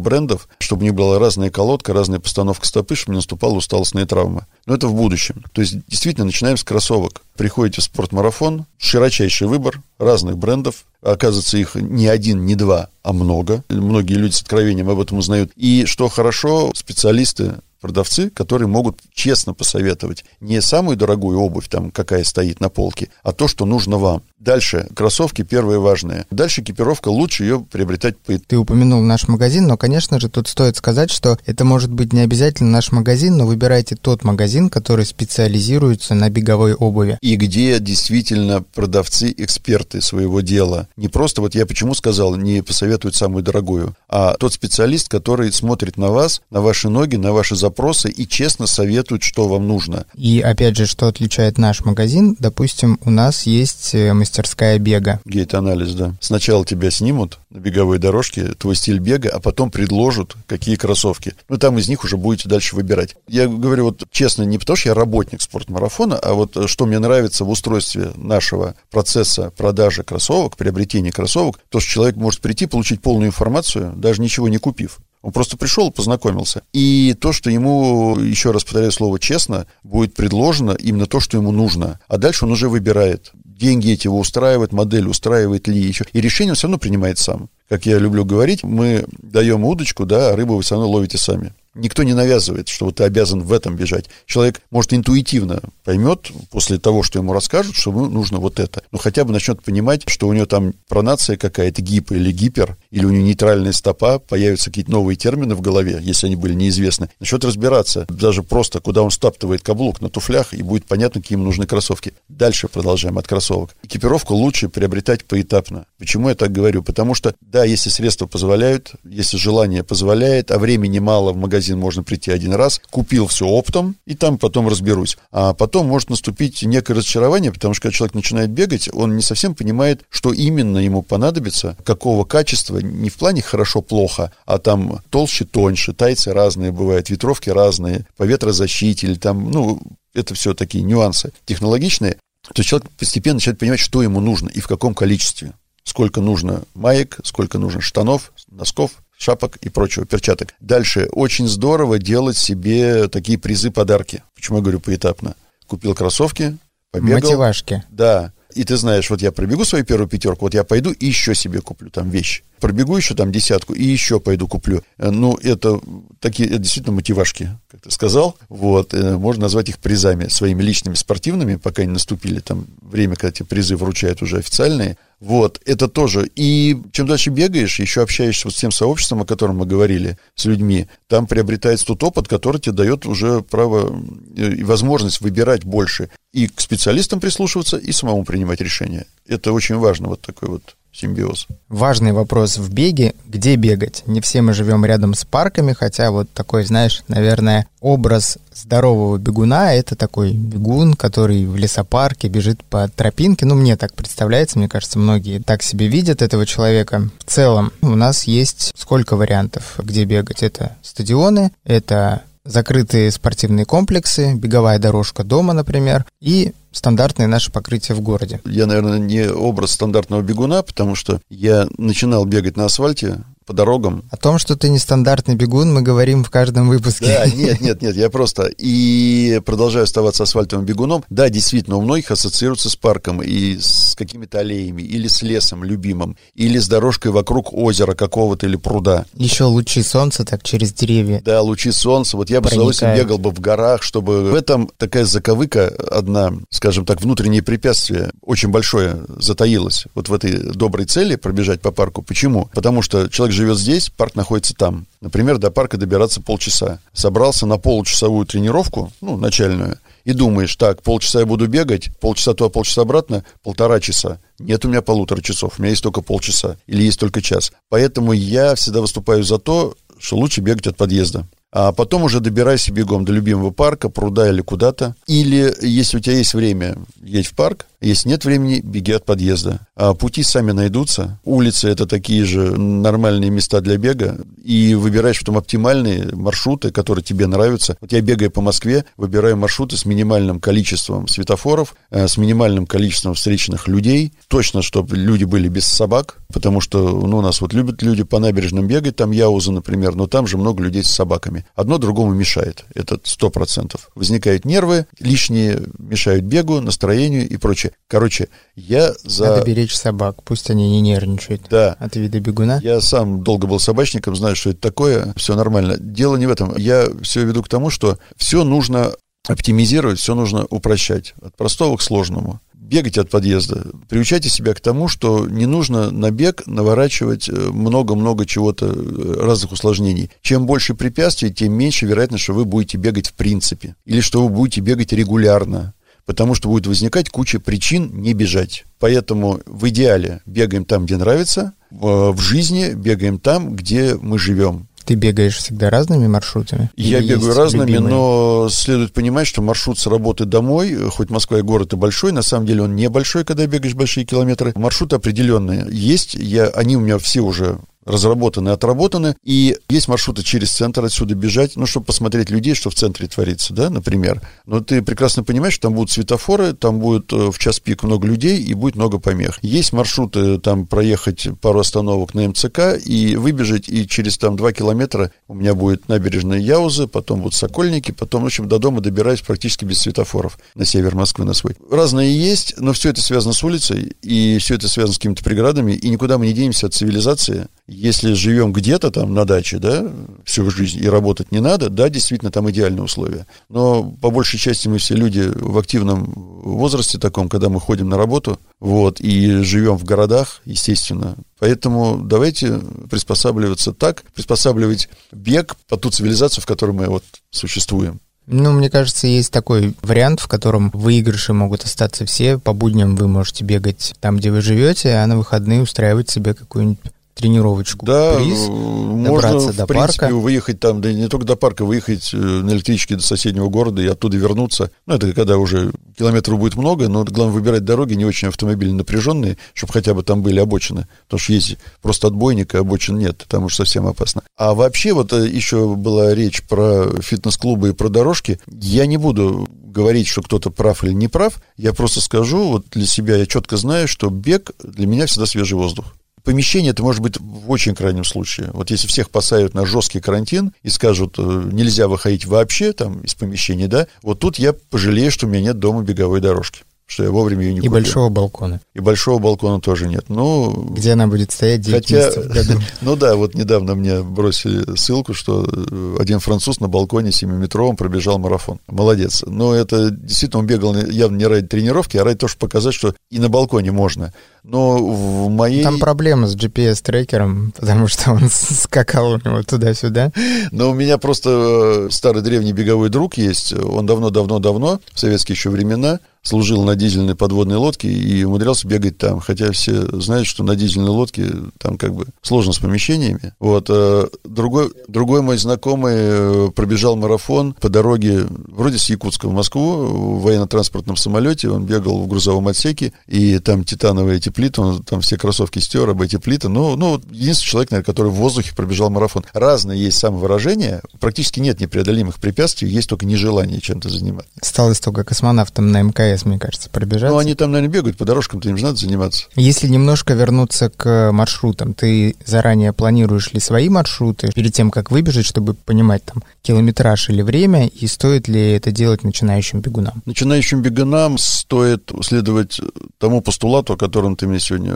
[0.00, 4.46] брендов, чтобы них была разная колодка, разная постановка стопы, чтобы не наступала усталостная травма.
[4.66, 5.44] Но это в будущем.
[5.52, 7.22] То есть, действительно, начинаем с кроссовок.
[7.36, 13.62] Приходите в спортмарафон, широчайший выбор разных брендов, оказывается, их не один, не два, а много.
[13.68, 15.52] Многие люди с откровением об этом узнают.
[15.56, 22.24] И что хорошо, специалисты продавцы, которые могут честно посоветовать не самую дорогую обувь, там, какая
[22.24, 24.22] стоит на полке, а то, что нужно вам.
[24.38, 26.26] Дальше, кроссовки первые важные.
[26.30, 28.38] Дальше экипировка, лучше ее приобретать по...
[28.38, 32.20] Ты упомянул наш магазин, но, конечно же, тут стоит сказать, что это может быть не
[32.20, 37.18] обязательно наш магазин, но выбирайте тот магазин, который специализируется на беговой обуви.
[37.22, 40.88] И где действительно продавцы, эксперты своего дела.
[40.96, 45.96] Не просто, вот я почему сказал, не посоветуют самую дорогую, а тот специалист, который смотрит
[45.96, 50.06] на вас, на ваши ноги, на ваши запросы и честно советует, что вам нужно.
[50.14, 55.20] И, опять же, что отличает наш магазин, допустим, у нас есть мастерская э, мастерская бега.
[55.24, 56.14] Гейт-анализ, да.
[56.20, 61.34] Сначала тебя снимут на беговой дорожке, твой стиль бега, а потом предложат, какие кроссовки.
[61.48, 63.16] Ну, там из них уже будете дальше выбирать.
[63.28, 67.00] Я говорю вот честно, не потому что я работник спортмарафона, а вот э, что мне
[67.00, 73.02] нравится в устройстве нашего процесса продажи кроссовок, приобретения кроссовок, то, что человек может прийти, получить
[73.02, 75.00] полную информацию, даже ничего не купив.
[75.24, 76.64] Он просто пришел и познакомился.
[76.74, 81.50] И то, что ему, еще раз повторяю слово честно, будет предложено именно то, что ему
[81.50, 81.98] нужно.
[82.08, 83.32] А дальше он уже выбирает.
[83.42, 86.04] Деньги эти его устраивают, модель устраивает ли еще.
[86.12, 87.48] И решение он все равно принимает сам.
[87.70, 91.54] Как я люблю говорить, мы даем удочку, да, а рыбу вы все равно ловите сами.
[91.74, 94.06] Никто не навязывает, что вот ты обязан в этом бежать.
[94.26, 98.82] Человек, может, интуитивно поймет после того, что ему расскажут, что ему нужно вот это.
[98.92, 103.04] Но хотя бы начнет понимать, что у него там пронация какая-то, гипо или гипер, или
[103.04, 107.10] у него нейтральная стопа, появятся какие-то новые термины в голове, если они были неизвестны.
[107.18, 111.44] Начнет разбираться, даже просто, куда он стаптывает каблук на туфлях, и будет понятно, какие ему
[111.44, 112.14] нужны кроссовки.
[112.28, 113.74] Дальше продолжаем от кроссовок.
[113.82, 115.86] Экипировку лучше приобретать поэтапно.
[115.98, 116.82] Почему я так говорю?
[116.84, 121.78] Потому что, да, если средства позволяют, если желание позволяет, а времени мало в магазине, магазин
[121.78, 125.16] можно прийти один раз, купил все оптом, и там потом разберусь.
[125.32, 129.54] А потом может наступить некое разочарование, потому что когда человек начинает бегать, он не совсем
[129.54, 135.92] понимает, что именно ему понадобится, какого качества, не в плане хорошо-плохо, а там толще, тоньше,
[135.92, 139.80] тайцы разные бывают, ветровки разные, по ветрозащите или там, ну,
[140.12, 142.16] это все такие нюансы технологичные.
[142.42, 146.62] То есть человек постепенно начинает понимать, что ему нужно и в каком количестве сколько нужно
[146.74, 150.54] маек, сколько нужно штанов, носков, шапок и прочего, перчаток.
[150.60, 151.08] Дальше.
[151.12, 154.22] Очень здорово делать себе такие призы-подарки.
[154.34, 155.34] Почему я говорю поэтапно?
[155.66, 156.56] Купил кроссовки,
[156.90, 157.20] побегал.
[157.20, 157.82] Мотивашки.
[157.90, 158.32] Да.
[158.54, 161.60] И ты знаешь, вот я пробегу свою первую пятерку, вот я пойду и еще себе
[161.60, 162.44] куплю там вещь.
[162.60, 164.82] Пробегу еще там десятку и еще пойду куплю.
[164.96, 165.80] Э, ну, это
[166.20, 168.36] такие это действительно мотивашки, как ты сказал.
[168.48, 173.32] Вот, э, можно назвать их призами своими личными спортивными, пока не наступили там время, когда
[173.32, 174.98] тебе призы вручают уже официальные.
[175.24, 176.30] Вот, это тоже.
[176.36, 180.44] И чем дальше бегаешь, еще общаешься вот с тем сообществом, о котором мы говорили, с
[180.44, 183.98] людьми, там приобретается тот опыт, который тебе дает уже право
[184.36, 186.10] э, и возможность выбирать больше.
[186.34, 189.06] И к специалистам прислушиваться, и самому принимать решения.
[189.26, 191.46] Это очень важно, вот такой вот симбиоз.
[191.68, 194.04] Важный вопрос в беге, где бегать.
[194.06, 199.74] Не все мы живем рядом с парками, хотя вот такой, знаешь, наверное, образ здорового бегуна—
[199.74, 203.44] это такой бегун, который в лесопарке бежит по тропинке.
[203.44, 207.10] Ну, мне так представляется, мне кажется, многие так себе видят этого человека.
[207.18, 210.42] В целом у нас есть сколько вариантов, где бегать.
[210.42, 218.00] Это стадионы, это закрытые спортивные комплексы, беговая дорожка дома, например, и стандартные наши покрытия в
[218.00, 218.40] городе.
[218.44, 224.04] Я, наверное, не образ стандартного бегуна, потому что я начинал бегать на асфальте по дорогам.
[224.10, 227.06] О том, что ты нестандартный бегун, мы говорим в каждом выпуске.
[227.06, 231.04] Да, нет, нет, нет, я просто и продолжаю оставаться асфальтовым бегуном.
[231.10, 236.16] Да, действительно, у многих ассоциируется с парком и с какими-то аллеями, или с лесом любимым,
[236.34, 239.04] или с дорожкой вокруг озера какого-то или пруда.
[239.14, 241.20] Еще лучи солнца так через деревья.
[241.24, 242.16] Да, лучи солнца.
[242.16, 246.32] Вот я бы с удовольствием бегал бы в горах, чтобы в этом такая заковыка одна,
[246.50, 252.02] скажем так, внутреннее препятствие очень большое затаилось вот в этой доброй цели пробежать по парку.
[252.02, 252.48] Почему?
[252.54, 254.86] Потому что человек живет здесь, парк находится там.
[255.00, 256.80] Например, до парка добираться полчаса.
[256.92, 262.50] Собрался на получасовую тренировку, ну, начальную, и думаешь, так, полчаса я буду бегать, полчаса туда,
[262.50, 264.18] полчаса обратно, полтора часа.
[264.38, 267.52] Нет у меня полутора часов, у меня есть только полчаса или есть только час.
[267.68, 272.72] Поэтому я всегда выступаю за то, что лучше бегать от подъезда а потом уже добирайся
[272.72, 274.96] бегом до любимого парка, пруда или куда-то.
[275.06, 279.60] Или, если у тебя есть время, едь в парк, если нет времени, беги от подъезда.
[279.76, 281.20] А пути сами найдутся.
[281.22, 284.18] Улицы— это такие же нормальные места для бега.
[284.42, 287.76] И выбираешь потом оптимальные маршруты, которые тебе нравятся.
[287.80, 293.14] Вот я, бегая по Москве, выбираю маршруты с минимальным количеством светофоров, э, с минимальным количеством
[293.14, 294.12] встречных людей.
[294.28, 298.18] Точно, чтобы люди были без собак, потому что ну, у нас вот любят люди по
[298.18, 301.43] набережным бегать, там Яуза, например, но там же много людей с собаками.
[301.54, 303.90] Одно другому мешает, это сто процентов.
[303.94, 307.72] Возникают нервы, лишние мешают бегу, настроению и прочее.
[307.88, 309.26] Короче, я за...
[309.26, 311.76] Надо беречь собак, пусть они не нервничают да.
[311.78, 312.60] от вида бегуна.
[312.62, 315.76] Я сам долго был собачником, знаю, что это такое, все нормально.
[315.78, 316.56] Дело не в этом.
[316.56, 318.92] Я все веду к тому, что все нужно
[319.26, 321.14] оптимизировать, все нужно упрощать.
[321.22, 322.40] От простого к сложному.
[322.64, 323.66] Бегать от подъезда.
[323.90, 329.52] Приучайте себя к тому, что не нужно на бег наворачивать э, много-много чего-то, э, разных
[329.52, 330.10] усложнений.
[330.22, 333.76] Чем больше препятствий, тем меньше вероятность, что вы будете бегать в принципе.
[333.84, 335.74] Или что вы будете бегать регулярно
[336.06, 338.66] потому что будет возникать куча причин не бежать.
[338.78, 344.68] Поэтому в идеале бегаем там, где нравится, в жизни бегаем там, где мы живем.
[344.84, 346.70] Ты бегаешь всегда разными маршрутами?
[346.76, 347.94] Я бегаю разными, любимые?
[347.94, 352.22] но следует понимать, что маршрут с работы домой, хоть Москва и город и большой, на
[352.22, 354.52] самом деле он небольшой, когда бегаешь большие километры.
[354.56, 360.52] Маршруты определенные есть, я, они у меня все уже разработаны, отработаны, и есть маршруты через
[360.52, 364.20] центр отсюда бежать, ну, чтобы посмотреть людей, что в центре творится, да, например.
[364.46, 368.06] Но ты прекрасно понимаешь, что там будут светофоры, там будет э, в час пик много
[368.06, 369.38] людей и будет много помех.
[369.42, 375.10] Есть маршруты, там, проехать пару остановок на МЦК и выбежать, и через там два километра
[375.28, 379.64] у меня будет набережная Яузы, потом будут Сокольники, потом, в общем, до дома добираюсь практически
[379.64, 381.56] без светофоров на север Москвы на свой.
[381.70, 385.72] Разные есть, но все это связано с улицей, и все это связано с какими-то преградами,
[385.72, 389.90] и никуда мы не денемся от цивилизации, если живем где-то там на даче, да,
[390.24, 393.26] всю жизнь и работать не надо, да, действительно, там идеальные условия.
[393.48, 396.12] Но по большей части мы все люди в активном
[396.44, 401.16] возрасте таком, когда мы ходим на работу, вот, и живем в городах, естественно.
[401.38, 408.00] Поэтому давайте приспосабливаться так, приспосабливать бег по ту цивилизацию, в которой мы вот существуем.
[408.26, 412.38] Ну, мне кажется, есть такой вариант, в котором выигрыши могут остаться все.
[412.38, 416.78] По будням вы можете бегать там, где вы живете, а на выходные устраивать себе какую-нибудь
[417.14, 420.14] тренировочку да, приз, можно, до в принципе, парка.
[420.14, 423.86] выехать там, да не только до парка, выехать э, на электричке до соседнего города и
[423.86, 424.70] оттуда вернуться.
[424.86, 429.38] Ну, это когда уже километров будет много, но главное выбирать дороги не очень автомобильно напряженные,
[429.54, 430.88] чтобы хотя бы там были обочины.
[431.04, 434.22] Потому что есть просто отбойник, а обочин нет, там уж совсем опасно.
[434.36, 438.40] А вообще вот э, еще была речь про фитнес-клубы и про дорожки.
[438.46, 441.42] Я не буду говорить, что кто-то прав или не прав.
[441.56, 445.56] Я просто скажу, вот для себя я четко знаю, что бег для меня всегда свежий
[445.56, 448.50] воздух помещение это может быть в очень крайнем случае.
[448.52, 453.14] Вот если всех посадят на жесткий карантин и скажут, э, нельзя выходить вообще там из
[453.14, 457.10] помещения, да, вот тут я пожалею, что у меня нет дома беговой дорожки что я
[457.10, 457.72] вовремя ее не И купил.
[457.72, 458.60] большого балкона.
[458.74, 460.04] И большого балкона тоже нет.
[460.08, 462.60] Ну, Где она будет стоять 9 хотя, месяцев в году.
[462.82, 468.18] Ну да, вот недавно мне бросили ссылку, что э, один француз на балконе 7-метровом пробежал
[468.18, 468.60] марафон.
[468.66, 469.24] Молодец.
[469.26, 472.94] Но это действительно он бегал явно не ради тренировки, а ради того, чтобы показать, что
[473.10, 474.12] и на балконе можно.
[474.42, 475.62] Но в моей...
[475.62, 480.12] Там проблема с GPS-трекером, потому что он скакал у него туда-сюда.
[480.50, 483.54] Но у меня просто э, старый древний беговой друг есть.
[483.54, 489.20] Он давно-давно-давно, в советские еще времена, служил на дизельной подводной лодке и умудрялся бегать там.
[489.20, 493.34] Хотя все знают, что на дизельной лодке там как бы сложно с помещениями.
[493.38, 493.66] Вот.
[493.70, 499.84] А другой, другой мой знакомый э, пробежал марафон по дороге вроде с Якутска в Москву
[499.84, 501.50] в военно-транспортном самолете.
[501.50, 505.88] Он бегал в грузовом отсеке, и там титановые эти плиты, он там все кроссовки стер
[505.90, 506.48] об эти плиты.
[506.48, 509.24] Ну, ну единственный человек, наверное, который в воздухе пробежал марафон.
[509.34, 514.30] Разные есть самовыражения, практически нет непреодолимых препятствий, есть только нежелание чем-то заниматься.
[514.40, 517.12] Стал из того космонавтом на МКС МКС, мне кажется, пробежаться.
[517.12, 519.26] Ну, они там, наверное, бегают по дорожкам-то им же надо заниматься.
[519.36, 525.26] Если немножко вернуться к маршрутам, ты заранее планируешь ли свои маршруты перед тем, как выбежать,
[525.26, 530.02] чтобы понимать там километраж или время, и стоит ли это делать начинающим бегунам?
[530.06, 532.60] Начинающим бегунам стоит следовать
[532.98, 534.74] тому постулату, о котором ты мне сегодня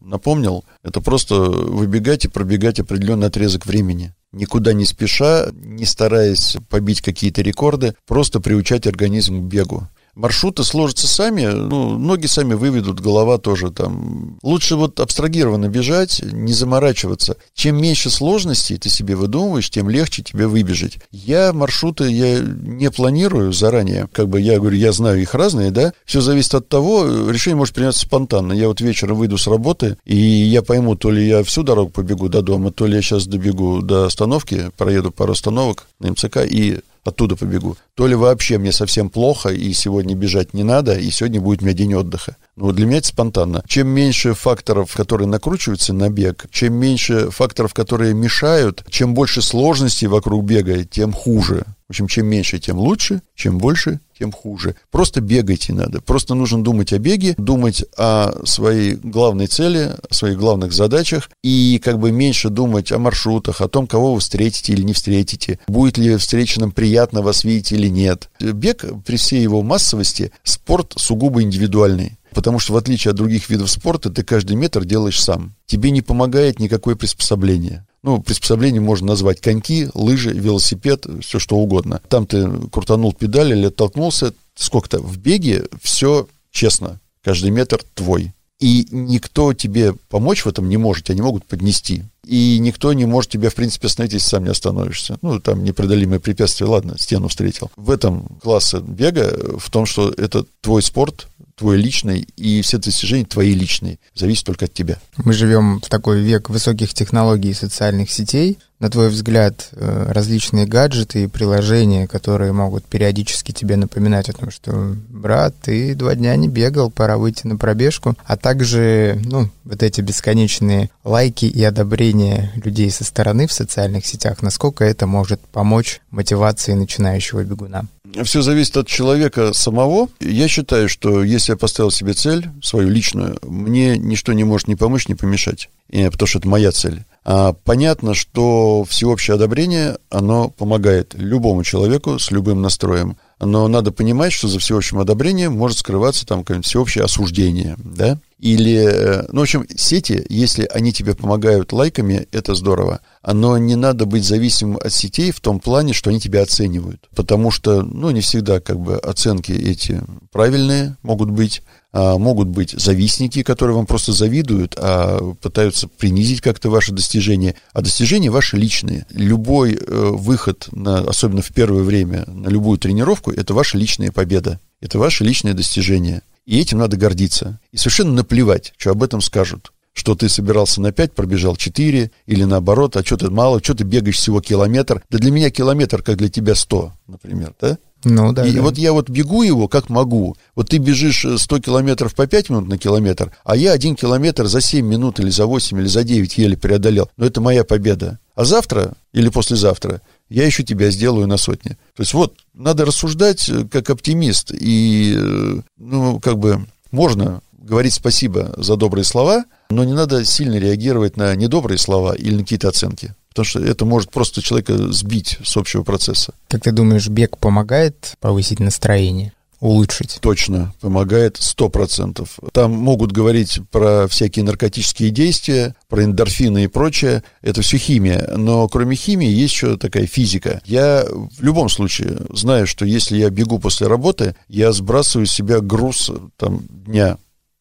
[0.00, 0.64] напомнил.
[0.82, 7.40] Это просто выбегать и пробегать определенный отрезок времени никуда не спеша, не стараясь побить какие-то
[7.42, 13.70] рекорды, просто приучать организм к бегу маршруты сложатся сами, ну, ноги сами выведут, голова тоже
[13.70, 14.38] там.
[14.42, 17.36] Лучше вот абстрагированно бежать, не заморачиваться.
[17.54, 20.98] Чем меньше сложностей ты себе выдумываешь, тем легче тебе выбежать.
[21.12, 24.08] Я маршруты я не планирую заранее.
[24.12, 25.92] Как бы я говорю, я знаю их разные, да.
[26.04, 28.52] Все зависит от того, решение может приняться спонтанно.
[28.52, 32.28] Я вот вечером выйду с работы, и я пойму, то ли я всю дорогу побегу
[32.28, 36.80] до дома, то ли я сейчас добегу до остановки, проеду пару остановок на МЦК и
[37.04, 37.76] оттуда побегу.
[37.96, 41.64] То ли вообще мне совсем плохо, и сегодня бежать не надо, и сегодня будет у
[41.64, 42.36] меня день отдыха.
[42.54, 43.62] Ну, для меня это спонтанно.
[43.66, 50.08] Чем меньше факторов, которые накручиваются на бег, чем меньше факторов, которые мешают, чем больше сложностей
[50.08, 51.64] вокруг бега, тем хуже.
[51.86, 54.74] В общем, чем меньше, тем лучше, чем больше, тем хуже.
[54.90, 56.00] Просто бегайте надо.
[56.00, 61.80] Просто нужно думать о беге, думать о своей главной цели, о своих главных задачах и
[61.84, 65.98] как бы меньше думать о маршрутах, о том, кого вы встретите или не встретите, будет
[65.98, 68.30] ли встреченным приятно вас видеть или нет.
[68.40, 72.18] Бег при всей его массовости спорт сугубо индивидуальный.
[72.32, 75.54] Потому что в отличие от других видов спорта, ты каждый метр делаешь сам.
[75.64, 77.86] Тебе не помогает никакое приспособление.
[78.02, 82.02] Ну, приспособление можно назвать коньки, лыжи, велосипед, все что угодно.
[82.08, 85.00] Там ты крутанул педаль или оттолкнулся, сколько-то.
[85.00, 87.00] В беге все честно.
[87.24, 88.34] Каждый метр твой.
[88.58, 92.04] И никто тебе помочь в этом не может, тебя не могут поднести.
[92.24, 95.18] И никто не может тебя, в принципе, остановить, если сам не остановишься.
[95.22, 97.70] Ну, там непреодолимые препятствия, ладно, стену встретил.
[97.76, 103.24] В этом классе бега, в том, что это твой спорт, твой личный, и все достижения
[103.24, 103.98] твои личные.
[104.14, 104.98] Зависит только от тебя.
[105.16, 108.58] Мы живем в такой век высоких технологий и социальных сетей.
[108.78, 114.50] На твой взгляд, э, различные гаджеты и приложения, которые могут периодически тебе напоминать о том,
[114.50, 119.82] что, брат, ты два дня не бегал, пора выйти на пробежку, а также, ну, вот
[119.82, 126.02] эти бесконечные лайки и одобрения людей со стороны в социальных сетях, насколько это может помочь
[126.10, 127.86] мотивации начинающего бегуна?
[128.24, 130.08] Все зависит от человека самого.
[130.20, 134.74] Я считаю, что если я поставил себе цель, свою личную, мне ничто не может ни
[134.74, 137.04] помочь, ни помешать, потому что это моя цель.
[137.28, 143.16] А понятно, что всеобщее одобрение, оно помогает любому человеку с любым настроем.
[143.40, 148.18] Но надо понимать, что за всеобщим одобрением может скрываться там какое-нибудь всеобщее осуждение, да?
[148.38, 153.00] Или, э, ну, в общем, сети, если они тебе помогают лайками, это здорово.
[153.26, 157.08] Но не надо быть зависимым от сетей в том плане, что они тебя оценивают.
[157.14, 161.62] Потому что, ну, не всегда как бы оценки эти правильные могут быть.
[161.92, 167.54] А, могут быть завистники, которые вам просто завидуют, а пытаются принизить как-то ваши достижения.
[167.72, 169.06] А достижения ваши личные.
[169.10, 174.60] Любой э, выход, на, особенно в первое время, на любую тренировку, это ваша личная победа.
[174.80, 176.22] Это ваше личное достижение.
[176.44, 177.60] И этим надо гордиться.
[177.72, 182.44] И совершенно наплевать, что об этом скажут что ты собирался на 5, пробежал 4, или
[182.44, 185.02] наоборот, а что ты мало, что ты бегаешь всего километр.
[185.10, 187.78] Да для меня километр, как для тебя 100, например, да?
[188.04, 188.46] Ну, да.
[188.46, 188.60] И да.
[188.60, 190.36] вот я вот бегу его как могу.
[190.54, 194.60] Вот ты бежишь 100 километров по 5 минут на километр, а я один километр за
[194.60, 197.10] 7 минут или за 8 или за 9 еле преодолел.
[197.16, 198.18] Но это моя победа.
[198.34, 201.70] А завтра или послезавтра я еще тебя сделаю на сотни.
[201.70, 204.52] То есть вот, надо рассуждать э, как оптимист.
[204.52, 210.56] И, э, ну, как бы, можно говорить спасибо за добрые слова, но не надо сильно
[210.56, 213.14] реагировать на недобрые слова или на какие-то оценки.
[213.28, 216.32] Потому что это может просто человека сбить с общего процесса.
[216.48, 219.32] Как ты думаешь, бег помогает повысить настроение?
[219.60, 220.18] улучшить.
[220.20, 222.38] Точно, помогает сто процентов.
[222.52, 227.22] Там могут говорить про всякие наркотические действия, про эндорфины и прочее.
[227.42, 228.32] Это все химия.
[228.36, 230.60] Но кроме химии есть еще такая физика.
[230.64, 235.60] Я в любом случае знаю, что если я бегу после работы, я сбрасываю с себя
[235.60, 237.16] груз там, дня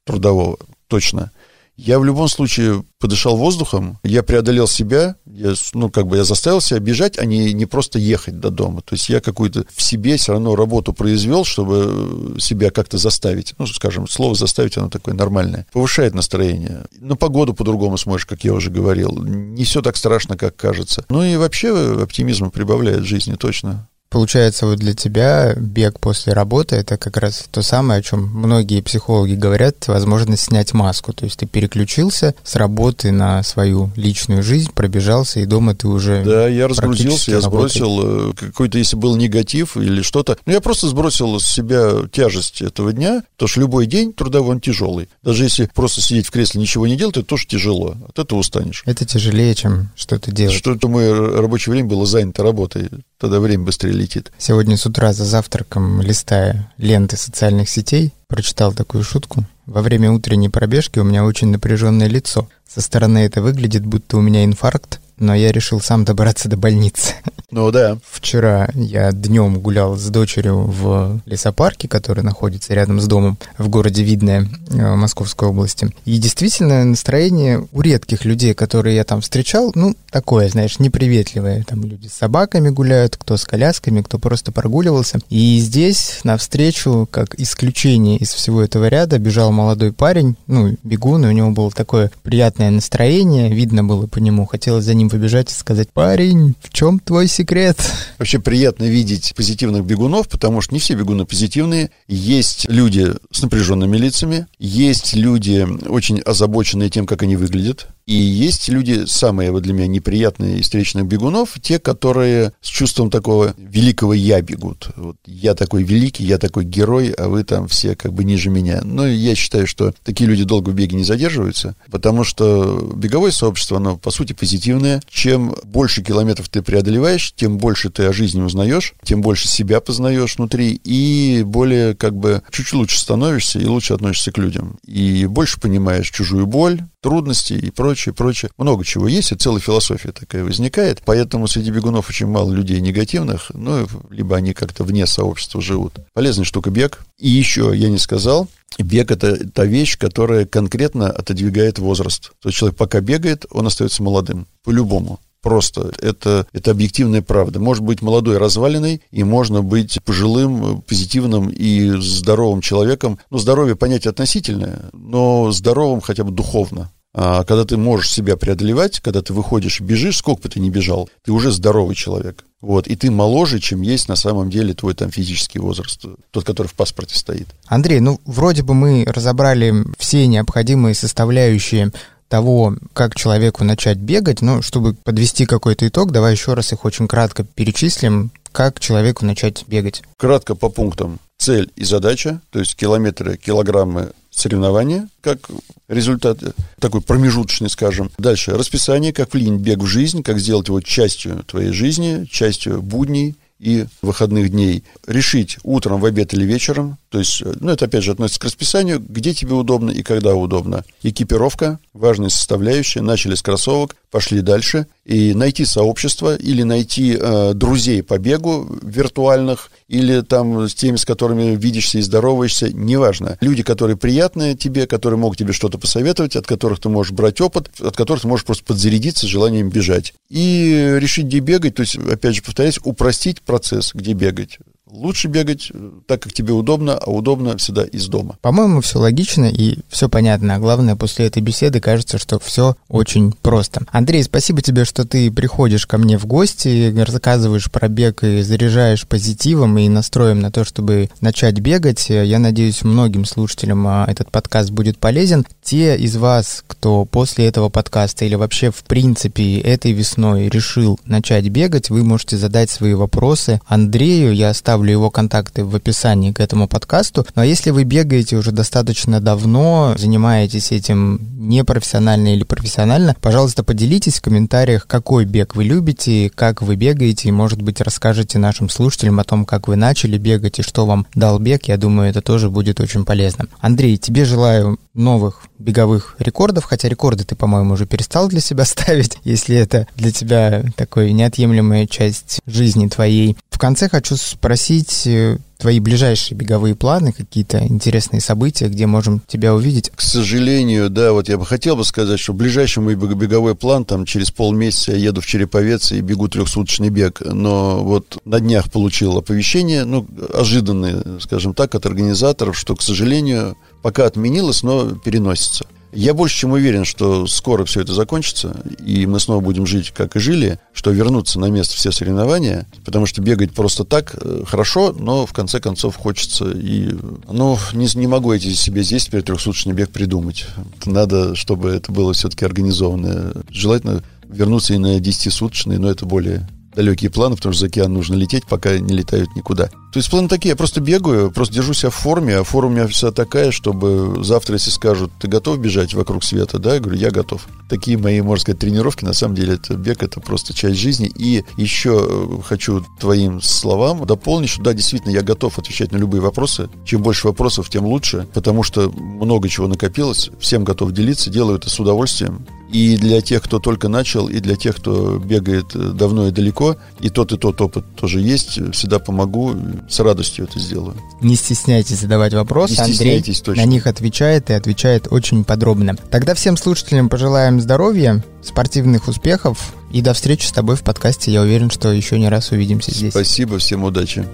[0.06, 1.32] трудового, точно.
[1.78, 6.62] Я в любом случае подышал воздухом, я преодолел себя, я, ну, как бы я заставил
[6.62, 8.82] себя бежать, а не, не просто ехать до дома.
[8.82, 13.56] То есть я какую-то в себе все равно работу произвел, чтобы себя как-то заставить.
[13.58, 15.68] Ну, скажем, слово «заставить» оно такое нормальное.
[15.74, 16.86] Повышает настроение.
[16.98, 19.12] На погоду по-другому смотришь, как я уже говорил.
[19.22, 21.04] Не все так страшно, как кажется.
[21.10, 23.90] Ну и вообще оптимизм прибавляет в жизни, точно.
[24.10, 28.82] Получается, вот для тебя бег после работы это как раз то самое, о чем многие
[28.82, 31.12] психологи говорят, возможность снять маску.
[31.12, 36.24] То есть ты переключился с работы на свою личную жизнь, пробежался, и дома ты уже.
[36.24, 40.38] Да, я разгрузился, я сбросил э, какой-то, если был негатив или что-то.
[40.46, 44.62] Ну, я просто сбросил с себя тяжесть этого дня, потому что любой день трудовой он
[44.62, 45.10] тяжелый.
[45.24, 47.96] Даже если просто сидеть в кресле, ничего не делать, это тоже тяжело.
[48.08, 48.84] От этого устанешь.
[48.86, 50.56] Это тяжелее, чем что-то делать.
[50.56, 52.90] Что-то мое рабочее время было занято работой.
[53.18, 54.32] Тогда время быстрее летит.
[54.38, 59.44] Сегодня с утра за завтраком, листая ленты социальных сетей, прочитал такую шутку.
[59.66, 62.48] Во время утренней пробежки у меня очень напряженное лицо.
[62.68, 67.14] Со стороны это выглядит, будто у меня инфаркт, но я решил сам добраться до больницы.
[67.52, 67.98] Ну да.
[68.12, 74.04] Вчера я днем гулял с дочерью в лесопарке, который находится рядом с домом в городе
[74.04, 75.90] Видное, э, Московской области.
[76.04, 81.64] И действительно настроение у редких людей, которые я там встречал, ну, такое, знаешь, неприветливое.
[81.64, 85.20] Там люди с собаками гуляют, кто с колясками, кто просто прогуливался.
[85.30, 91.30] И здесь навстречу, как исключение из всего этого ряда, бежал молодой парень, ну, бегун, и
[91.30, 95.54] у него было такое приятное настроение, видно было по нему, хотелось за ним побежать и
[95.54, 97.78] сказать, парень, в чем твой секрет.
[98.18, 101.92] Вообще приятно видеть позитивных бегунов, потому что не все бегуны позитивные.
[102.08, 107.88] Есть люди с напряженными лицами, есть люди очень озабоченные тем, как они выглядят.
[108.08, 113.10] И есть люди, самые вот для меня неприятные из встречных бегунов, те, которые с чувством
[113.10, 114.90] такого великого «я» бегут.
[114.96, 118.82] Вот я такой великий, я такой герой, а вы там все как бы ниже меня.
[118.84, 123.78] Но я считаю, что такие люди долго в беге не задерживаются, потому что беговое сообщество,
[123.78, 125.02] оно по сути позитивное.
[125.10, 130.38] Чем больше километров ты преодолеваешь, тем больше ты о жизни узнаешь, тем больше себя познаешь
[130.38, 134.78] внутри, и более как бы чуть лучше становишься и лучше относишься к людям.
[134.86, 138.50] И больше понимаешь чужую боль, трудности и прочее, прочее.
[138.58, 141.04] Много чего есть, и целая философия такая возникает.
[141.06, 145.94] Поэтому среди бегунов очень мало людей негативных, ну, либо они как-то вне сообщества живут.
[146.14, 147.06] Полезная штука бег.
[147.20, 148.48] И еще, я не сказал,
[148.80, 152.32] Бег– это та вещь, которая конкретно отодвигает возраст.
[152.42, 154.48] То есть человек пока бегает, он остается молодым.
[154.64, 155.20] По-любому.
[155.46, 157.60] Просто это, это объективная правда.
[157.60, 163.20] Может быть молодой разваленный, и можно быть пожилым, позитивным и здоровым человеком.
[163.30, 166.90] Ну, здоровье понятие относительное, но здоровым хотя бы духовно.
[167.18, 170.70] А когда ты можешь себя преодолевать, когда ты выходишь и бежишь, сколько бы ты ни
[170.70, 172.44] бежал, ты уже здоровый человек.
[172.60, 176.68] Вот, и ты моложе, чем есть на самом деле твой там физический возраст, тот, который
[176.68, 177.48] в паспорте стоит.
[177.68, 181.92] Андрей, ну, вроде бы мы разобрали все необходимые составляющие
[182.28, 187.08] того, как человеку начать бегать, но чтобы подвести какой-то итог, давай еще раз их очень
[187.08, 190.02] кратко перечислим, как человеку начать бегать.
[190.18, 191.20] Кратко по пунктам.
[191.38, 195.50] Цель и задача, то есть километры, килограммы соревнования, как
[195.88, 196.40] результат
[196.80, 198.12] такой промежуточный, скажем.
[198.18, 203.36] Дальше расписание, как влить бег в жизнь, как сделать его частью твоей жизни, частью будней
[203.60, 204.84] и выходных дней.
[205.08, 209.00] Решить утром, в обед или вечером, то есть, ну, это опять же относится к расписанию,
[209.00, 210.84] где тебе удобно и когда удобно.
[211.02, 213.00] Экипировка, важная составляющая.
[213.00, 214.88] Начали с кроссовок, пошли дальше.
[215.06, 221.06] И найти сообщество или найти э, друзей по бегу виртуальных, или там с теми, с
[221.06, 223.38] которыми видишься и здороваешься, неважно.
[223.40, 227.70] Люди, которые приятные тебе, которые могут тебе что-то посоветовать, от которых ты можешь брать опыт,
[227.80, 230.14] от которых ты можешь просто подзарядиться желанием бежать.
[230.30, 234.60] И решить, где бегать, то есть, опять же, повторяюсь, упростить процесс, где бегать
[234.96, 238.38] лучше бегать э, так, как тебе удобно, а удобно всегда из дома.
[238.42, 240.56] По-моему, все логично и все понятно.
[240.56, 243.82] А главное, после этой беседы кажется, что все очень просто.
[243.92, 249.08] Андрей, спасибо тебе, что ты приходишь ко мне в гости, рассказываешь про бег и заряжаешь
[249.08, 252.10] позитивом и настроем на то, чтобы начать бегать.
[252.10, 255.46] Я надеюсь, многим слушателям а, этот подкаст будет полезен.
[255.64, 261.48] Те из вас, кто после этого подкаста или вообще в принципе этой весной решил начать
[261.50, 264.34] бегать, вы можете задать свои вопросы Андрею.
[264.34, 267.26] Я оставлю оставлю его контакты в описании к этому подкасту.
[267.36, 274.20] Ну а если вы бегаете уже достаточно давно, занимаетесь этим непрофессионально или профессионально, пожалуйста, поделитесь
[274.20, 279.20] в комментариях, какой бег вы любите, как вы бегаете, и, может быть, расскажете нашим слушателям
[279.20, 281.68] о том, как вы начали бегать и что вам дал бег.
[281.68, 283.48] Я думаю, это тоже будет очень полезно.
[283.60, 289.18] Андрей, тебе желаю новых беговых рекордов, хотя рекорды ты, по-моему, уже перестал для себя ставить,
[289.24, 293.38] если это для тебя такой неотъемлемая часть жизни твоей.
[293.56, 299.56] В конце хочу спросить э, твои ближайшие беговые планы, какие-то интересные события, где можем тебя
[299.56, 299.94] увидеть?
[299.96, 304.04] К сожалению, да, вот я бы хотел бы сказать, что ближайший мой беговой план, там
[304.04, 309.20] через полмесяца я еду в Череповец и бегу трехсуточный бег, но вот на днях получил
[309.20, 315.66] оповещение, ну, ожиданное, скажем так, от организаторов, что, к сожалению, пока отменилось, но переносится.
[315.96, 320.18] Я больше чем уверен, что скоро все это закончится, и мы снова будем жить, как
[320.18, 324.92] и жили, что вернуться на место все соревнования, потому что бегать просто так э, хорошо,
[324.92, 326.94] но в конце концов хочется и...
[327.32, 330.46] Ну, не, не могу эти себе здесь теперь трехсуточный бег придумать.
[330.86, 333.32] Надо, чтобы это было все-таки организованное.
[333.50, 336.46] Желательно вернуться и на 10-суточный, но это более
[336.76, 339.70] далекие планы, потому что за океан нужно лететь, пока не летают никуда.
[339.96, 342.74] То есть планы такие, я просто бегаю, просто держу себя в форме, а форма у
[342.74, 347.00] меня вся такая, чтобы завтра, если скажут, ты готов бежать вокруг света, да, я говорю,
[347.00, 347.48] я готов.
[347.70, 351.10] Такие мои, можно сказать, тренировки, на самом деле, это бег, это просто часть жизни.
[351.16, 356.22] И еще э, хочу твоим словам дополнить, что да, действительно, я готов отвечать на любые
[356.22, 356.70] вопросы.
[356.84, 361.70] Чем больше вопросов, тем лучше, потому что много чего накопилось, всем готов делиться, делаю это
[361.70, 362.46] с удовольствием.
[362.72, 366.76] И для тех, кто только начал, и для тех, кто бегает э, давно и далеко,
[367.00, 369.56] и тот, и тот опыт тоже есть, всегда помогу,
[369.88, 370.96] с радостью это сделаю.
[371.22, 373.56] Не стесняйтесь задавать вопросы, Андрей точно.
[373.56, 375.96] на них отвечает и отвечает очень подробно.
[376.10, 381.32] Тогда всем слушателям пожелаем здоровья, спортивных успехов и до встречи с тобой в подкасте.
[381.32, 383.12] Я уверен, что еще не раз увидимся здесь.
[383.12, 384.26] Спасибо, всем удачи.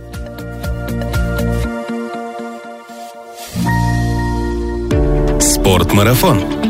[5.40, 6.61] Спортмарафон.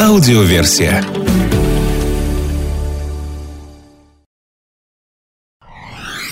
[0.00, 1.04] Аудиоверсия.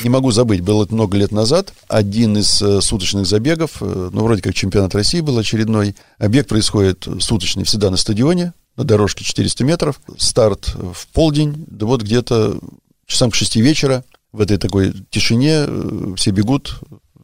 [0.05, 4.23] Не могу забыть, было это много лет назад, один из э, суточных забегов, э, ну,
[4.23, 5.97] вроде как чемпионат России был очередной.
[6.21, 10.01] Бег происходит суточный всегда на стадионе, на дорожке 400 метров.
[10.17, 12.61] Старт в полдень, да вот где-то
[13.07, 16.79] часам к 6 вечера в этой такой тишине э, все бегут,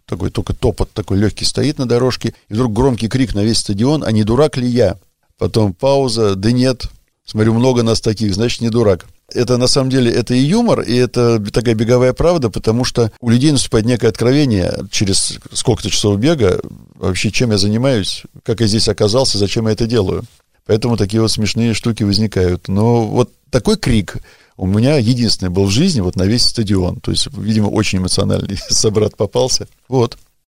[0.06, 4.02] такой только топот такой легкий стоит на дорожке, и вдруг громкий крик на весь стадион,
[4.02, 4.98] а не дурак ли я?
[5.42, 6.84] Потом пауза, да нет,
[7.24, 9.06] смотрю, много нас таких, значит, не дурак.
[9.28, 13.28] Это на самом деле это и юмор, и это такая беговая правда, потому что у
[13.28, 16.60] людей наступает некое откровение через сколько-то часов бега,
[16.94, 20.22] вообще чем я занимаюсь, как я здесь оказался, зачем я это делаю.
[20.64, 22.68] Поэтому такие вот смешные штуки возникают.
[22.68, 24.18] Но вот такой крик
[24.56, 27.00] у меня единственный был в жизни вот на весь стадион.
[27.00, 29.66] То есть, видимо, очень эмоциональный собрат попался.
[29.88, 30.18] Вот.